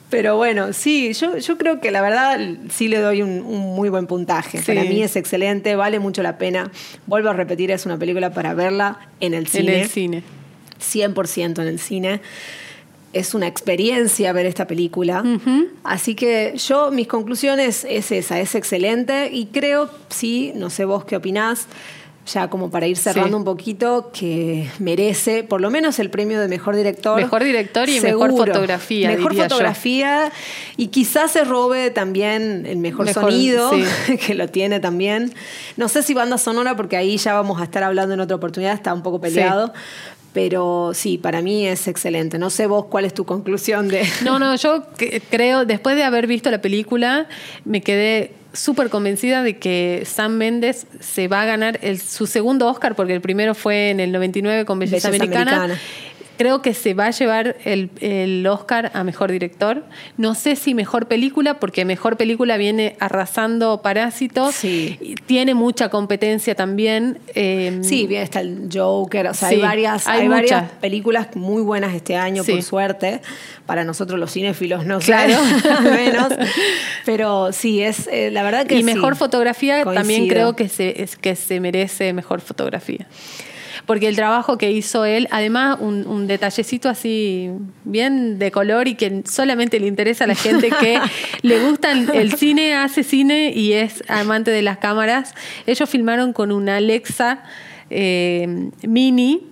Pero 0.09 0.37
bueno, 0.37 0.71
sí, 0.71 1.11
yo, 1.11 1.37
yo 1.37 1.57
creo 1.57 1.81
que 1.81 1.91
la 1.91 2.01
verdad 2.01 2.39
sí 2.69 2.87
le 2.87 2.99
doy 2.99 3.21
un, 3.23 3.41
un 3.41 3.75
muy 3.75 3.89
buen 3.89 4.07
puntaje. 4.07 4.59
Sí. 4.59 4.63
Para 4.67 4.83
mí 4.83 5.03
es 5.03 5.17
excelente, 5.17 5.75
vale 5.75 5.99
mucho 5.99 6.23
la 6.23 6.37
pena. 6.37 6.71
Vuelvo 7.07 7.27
a 7.29 7.33
repetir, 7.33 7.71
es 7.71 7.85
una 7.85 7.97
película 7.97 8.31
para 8.31 8.53
verla 8.53 8.99
en 9.19 9.33
el 9.33 9.43
En 9.43 9.47
cine. 9.49 9.81
el 9.81 9.89
cine. 9.89 10.23
100% 10.79 11.61
en 11.61 11.67
el 11.67 11.79
cine. 11.79 12.21
Es 13.13 13.33
una 13.33 13.47
experiencia 13.47 14.31
ver 14.33 14.45
esta 14.45 14.67
película. 14.67 15.23
Así 15.83 16.13
que 16.13 16.53
yo, 16.57 16.91
mis 16.91 17.07
conclusiones 17.07 17.85
es 17.89 18.11
esa, 18.11 18.39
es 18.39 18.53
excelente 18.53 19.29
y 19.31 19.47
creo, 19.47 19.89
sí, 20.09 20.51
no 20.55 20.69
sé 20.69 20.85
vos 20.85 21.05
qué 21.05 21.15
opinás, 21.15 21.67
ya 22.31 22.49
como 22.49 22.69
para 22.69 22.85
ir 22.87 22.97
cerrando 22.97 23.29
Sí. 23.29 23.35
un 23.35 23.43
poquito, 23.45 24.11
que 24.13 24.69
merece 24.79 25.43
por 25.45 25.61
lo 25.61 25.69
menos 25.71 25.97
el 25.99 26.09
premio 26.09 26.41
de 26.41 26.49
mejor 26.49 26.75
director. 26.75 27.15
Mejor 27.19 27.41
director 27.45 27.87
y 27.87 28.01
mejor 28.01 28.31
fotografía, 28.35 29.07
Mejor 29.09 29.31
diría 29.31 29.45
yo. 29.47 29.49
fotografía 29.55 30.31
y 30.75 30.87
quizás 30.87 31.31
se 31.31 31.45
robe 31.45 31.89
también 31.89 32.65
el 32.65 32.77
mejor, 32.79 33.05
Mejor, 33.05 33.31
sonido, 33.31 33.71
sí. 33.71 34.17
que 34.27 34.35
lo 34.35 34.49
tiene 34.49 34.81
también. 34.81 35.33
No 35.77 35.87
sé 35.87 36.03
si 36.03 36.13
banda 36.13 36.37
sonora, 36.37 36.75
porque 36.75 36.97
ahí 36.97 37.15
ya 37.17 37.33
vamos 37.33 37.61
a 37.61 37.63
estar 37.63 37.81
hablando 37.83 38.13
en 38.13 38.19
otra 38.19 38.35
oportunidad, 38.35 38.73
está 38.73 38.93
un 38.93 39.01
poco 39.03 39.21
peleado. 39.21 39.73
Pero 40.37 40.91
sí, 40.93 41.17
para 41.17 41.41
mí 41.41 41.65
es 41.65 41.87
excelente. 41.87 42.37
No 42.37 42.51
sé 42.51 42.67
vos 42.67 42.85
cuál 42.85 43.05
es 43.05 43.13
tu 43.15 43.25
conclusión 43.25 43.87
de... 43.87 44.07
No, 44.23 44.37
no, 44.37 44.55
yo 44.55 44.83
creo, 45.31 45.65
después 45.65 45.95
de 45.95 46.03
haber 46.03 46.27
visto 46.27 46.51
la 46.51 46.61
película, 46.61 47.25
me 47.65 47.81
quedé 47.81 48.33
súper 48.53 48.89
convencida 48.89 49.41
de 49.41 49.57
que 49.57 50.03
Sam 50.05 50.33
Mendes 50.33 50.85
se 50.99 51.27
va 51.27 51.41
a 51.41 51.45
ganar 51.45 51.79
el- 51.81 51.99
su 51.99 52.27
segundo 52.27 52.67
Oscar, 52.67 52.95
porque 52.95 53.13
el 53.13 53.21
primero 53.21 53.55
fue 53.55 53.89
en 53.89 53.99
el 53.99 54.11
99 54.11 54.65
con 54.65 54.77
Belleza, 54.77 55.09
Belleza 55.09 55.23
Americana. 55.25 55.63
Americana. 55.63 55.81
Creo 56.37 56.61
que 56.61 56.73
se 56.73 56.93
va 56.93 57.07
a 57.07 57.11
llevar 57.11 57.55
el, 57.65 57.89
el 57.99 58.45
Oscar 58.47 58.91
a 58.93 59.03
Mejor 59.03 59.31
Director. 59.31 59.83
No 60.17 60.35
sé 60.35 60.55
si 60.55 60.73
Mejor 60.73 61.07
Película, 61.07 61.59
porque 61.59 61.83
Mejor 61.83 62.15
Película 62.17 62.57
viene 62.57 62.95
arrasando 62.99 63.81
Parásitos. 63.81 64.53
Sí. 64.55 65.15
Tiene 65.25 65.53
mucha 65.55 65.89
competencia 65.89 66.53
también. 66.55 67.19
eh, 67.35 67.79
Sí, 67.81 68.05
bien, 68.07 68.21
está 68.21 68.41
el 68.41 68.69
Joker, 68.71 69.27
o 69.27 69.33
sea, 69.33 69.49
Sí, 69.49 69.55
hay 69.55 69.61
varias, 69.61 70.07
hay 70.07 70.21
hay 70.21 70.27
varias 70.27 70.71
películas 70.79 71.35
muy 71.35 71.61
buenas 71.63 71.95
este 71.95 72.15
año, 72.15 72.43
Sí. 72.43 72.51
por 72.51 72.61
suerte. 72.61 73.21
Para 73.65 73.83
nosotros 73.83 74.19
los 74.19 74.31
cinéfilos 74.31 74.85
no 74.85 75.01
sé, 75.01 75.07
Claro. 75.07 75.35
al 75.77 75.83
menos. 75.91 76.27
Pero 77.05 77.51
sí, 77.51 77.81
es 77.81 78.07
eh, 78.11 78.29
la 78.31 78.43
verdad 78.43 78.65
que 78.67 78.75
y 78.75 78.79
sí, 78.79 78.83
mejor 78.83 79.15
fotografía 79.15 79.83
también 79.83 80.27
creo 80.27 80.55
que 80.55 80.69
se, 80.69 81.01
es- 81.01 81.15
que 81.17 81.35
se 81.35 81.59
merece 81.59 82.13
mejor 82.13 82.41
fotografía. 82.41 83.07
Porque 83.87 84.07
el 84.07 84.15
trabajo 84.15 84.59
que 84.59 84.71
hizo 84.71 85.05
él, 85.05 85.27
además 85.31 85.77
un, 85.79 86.05
un 86.05 86.27
detallecito 86.27 86.89
así 86.89 87.49
bien 87.85 88.37
de 88.37 88.51
color 88.51 88.87
y 88.87 88.93
que 88.93 89.23
solamente 89.25 89.79
le 89.79 89.87
interesa 89.87 90.25
a 90.25 90.27
la 90.27 90.35
gente 90.35 90.69
que 90.69 90.99
le 91.41 91.65
gusta 91.67 91.91
el, 91.91 92.09
el 92.11 92.33
cine, 92.33 92.75
hace 92.75 93.03
cine 93.03 93.51
y 93.55 93.73
es 93.73 94.03
amante 94.09 94.51
de 94.51 94.61
las 94.61 94.77
cámaras. 94.77 95.33
Ellos 95.65 95.89
filmaron 95.89 96.33
con 96.33 96.51
una 96.51 96.75
Alexa 96.75 97.43
eh, 97.89 98.69
mini 98.83 99.47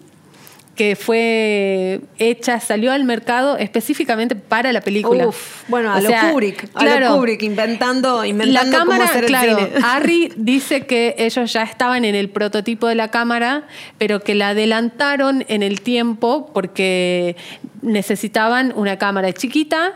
que 0.76 0.98
fue 0.98 2.02
hecha, 2.20 2.60
salió 2.60 2.92
al 2.92 3.06
mercado 3.06 3.58
específicamente 3.58 4.36
para 4.36 4.74
la 4.74 4.82
película. 4.82 5.28
Uf, 5.28 5.64
bueno, 5.70 5.90
a 5.92 5.98
O 5.98 6.02
lo 6.02 6.10
sea, 6.10 6.30
Kubrick, 6.32 6.66
a 6.74 6.80
claro, 6.80 7.10
lo 7.10 7.16
Kubrick, 7.16 7.44
inventando, 7.44 8.20
la 8.22 8.28
inventando 8.28 8.78
cámara, 8.80 8.98
cómo 9.00 9.10
hacer 9.10 9.26
claro, 9.26 9.58
el 9.58 9.68
cine. 9.68 9.80
Harry 9.84 10.34
dice 10.36 10.86
que 10.86 11.16
ellos 11.18 11.54
ya 11.54 11.64
estaban 11.64 12.04
en 12.04 12.14
el 12.16 12.30
prototipo 12.30 12.88
de 12.88 12.96
la 12.96 13.10
cámara, 13.10 13.64
pero 13.98 14.20
que 14.20 14.36
la 14.36 14.50
adelantaron 14.50 15.46
en 15.48 15.64
el 15.64 15.80
tiempo 15.80 16.52
porque 16.54 17.38
necesitaban 17.82 18.74
una 18.76 18.98
cámara 18.98 19.32
chiquita 19.32 19.94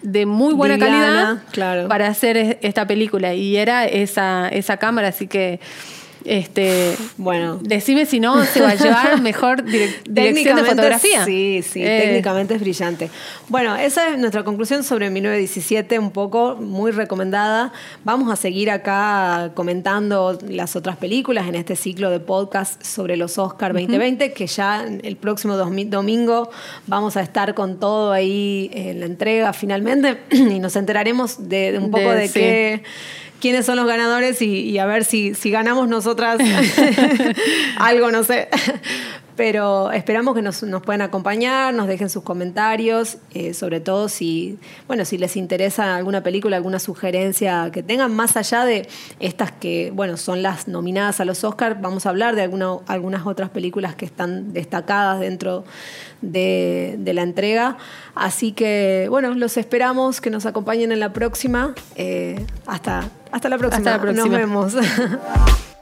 de 0.00 0.24
muy 0.26 0.54
buena 0.54 0.78
calidad 0.78 1.38
claro. 1.50 1.88
para 1.88 2.08
hacer 2.08 2.36
es- 2.36 2.56
esta 2.62 2.86
película 2.86 3.34
y 3.34 3.56
era 3.56 3.84
esa 3.86 4.48
esa 4.48 4.76
cámara, 4.78 5.08
así 5.08 5.26
que 5.26 5.60
este 6.24 6.96
Bueno. 7.16 7.58
decime 7.62 8.06
si 8.06 8.20
no 8.20 8.44
se 8.44 8.60
va 8.60 8.70
a 8.70 8.74
llevar 8.74 9.20
mejor 9.22 9.64
direc- 9.64 10.02
dirección 10.08 10.56
de 10.56 10.64
fotografía. 10.64 11.24
Sí, 11.24 11.62
sí, 11.62 11.82
Eh, 11.82 12.00
técnicamente 12.04 12.54
es 12.54 12.60
brillante. 12.60 13.10
Bueno, 13.48 13.76
esa 13.76 14.08
es 14.08 14.18
nuestra 14.18 14.42
conclusión 14.44 14.84
sobre 14.84 15.10
1917, 15.10 15.98
un 15.98 16.10
poco 16.10 16.56
muy 16.56 16.90
recomendada. 16.92 17.72
Vamos 18.04 18.32
a 18.32 18.36
seguir 18.36 18.70
acá 18.70 19.50
comentando 19.54 20.38
las 20.48 20.76
otras 20.76 20.96
películas 20.96 21.46
en 21.48 21.54
este 21.56 21.76
ciclo 21.76 22.10
de 22.10 22.20
podcast 22.20 22.82
sobre 22.82 23.16
los 23.16 23.38
Oscar 23.38 23.72
2020, 23.72 24.32
que 24.32 24.46
ya 24.46 24.84
el 25.02 25.16
próximo 25.16 25.54
domi- 25.56 25.88
domingo 25.88 26.50
vamos 26.86 27.16
a 27.16 27.20
estar 27.22 27.54
con 27.54 27.78
todo 27.78 28.12
ahí 28.12 28.70
en 28.72 29.00
la 29.00 29.06
entrega 29.06 29.52
finalmente 29.52 30.18
y 30.30 30.58
nos 30.58 30.76
enteraremos 30.76 31.48
de, 31.48 31.72
de 31.72 31.78
un 31.78 31.90
poco 31.90 32.10
De- 32.10 32.16
de, 32.20 32.28
sí. 32.28 32.34
qué 32.40 32.82
quiénes 33.44 33.66
son 33.66 33.76
los 33.76 33.86
ganadores 33.86 34.40
y, 34.40 34.60
y 34.60 34.78
a 34.78 34.86
ver 34.86 35.04
si, 35.04 35.34
si 35.34 35.50
ganamos 35.50 35.86
nosotras 35.86 36.38
algo, 37.76 38.10
no 38.10 38.24
sé. 38.24 38.48
Pero 39.36 39.90
esperamos 39.90 40.34
que 40.36 40.42
nos, 40.42 40.62
nos 40.62 40.80
puedan 40.82 41.02
acompañar, 41.02 41.74
nos 41.74 41.88
dejen 41.88 42.08
sus 42.08 42.22
comentarios, 42.22 43.18
eh, 43.32 43.52
sobre 43.52 43.80
todo 43.80 44.08
si, 44.08 44.58
bueno, 44.86 45.04
si 45.04 45.18
les 45.18 45.36
interesa 45.36 45.96
alguna 45.96 46.22
película, 46.22 46.56
alguna 46.56 46.78
sugerencia 46.78 47.70
que 47.72 47.82
tengan, 47.82 48.14
más 48.14 48.36
allá 48.36 48.64
de 48.64 48.88
estas 49.18 49.50
que, 49.50 49.90
bueno, 49.92 50.16
son 50.16 50.42
las 50.42 50.68
nominadas 50.68 51.18
a 51.18 51.24
los 51.24 51.42
Oscars, 51.42 51.80
vamos 51.80 52.06
a 52.06 52.10
hablar 52.10 52.36
de 52.36 52.42
alguna- 52.42 52.78
algunas 52.86 53.26
otras 53.26 53.50
películas 53.50 53.96
que 53.96 54.04
están 54.04 54.52
destacadas 54.52 55.18
dentro 55.18 55.64
de, 56.22 56.94
de 56.98 57.12
la 57.12 57.22
entrega. 57.22 57.76
Así 58.14 58.52
que, 58.52 59.08
bueno, 59.10 59.34
los 59.34 59.56
esperamos 59.56 60.20
que 60.20 60.30
nos 60.30 60.46
acompañen 60.46 60.92
en 60.92 61.00
la 61.00 61.12
próxima. 61.12 61.74
Eh, 61.96 62.46
hasta, 62.66 63.08
hasta 63.32 63.48
la 63.48 63.58
próxima. 63.58 63.78
Hasta 63.78 63.90
la 63.96 64.00
próxima. 64.00 64.38
Nos 64.38 64.38
vemos. 64.38 64.74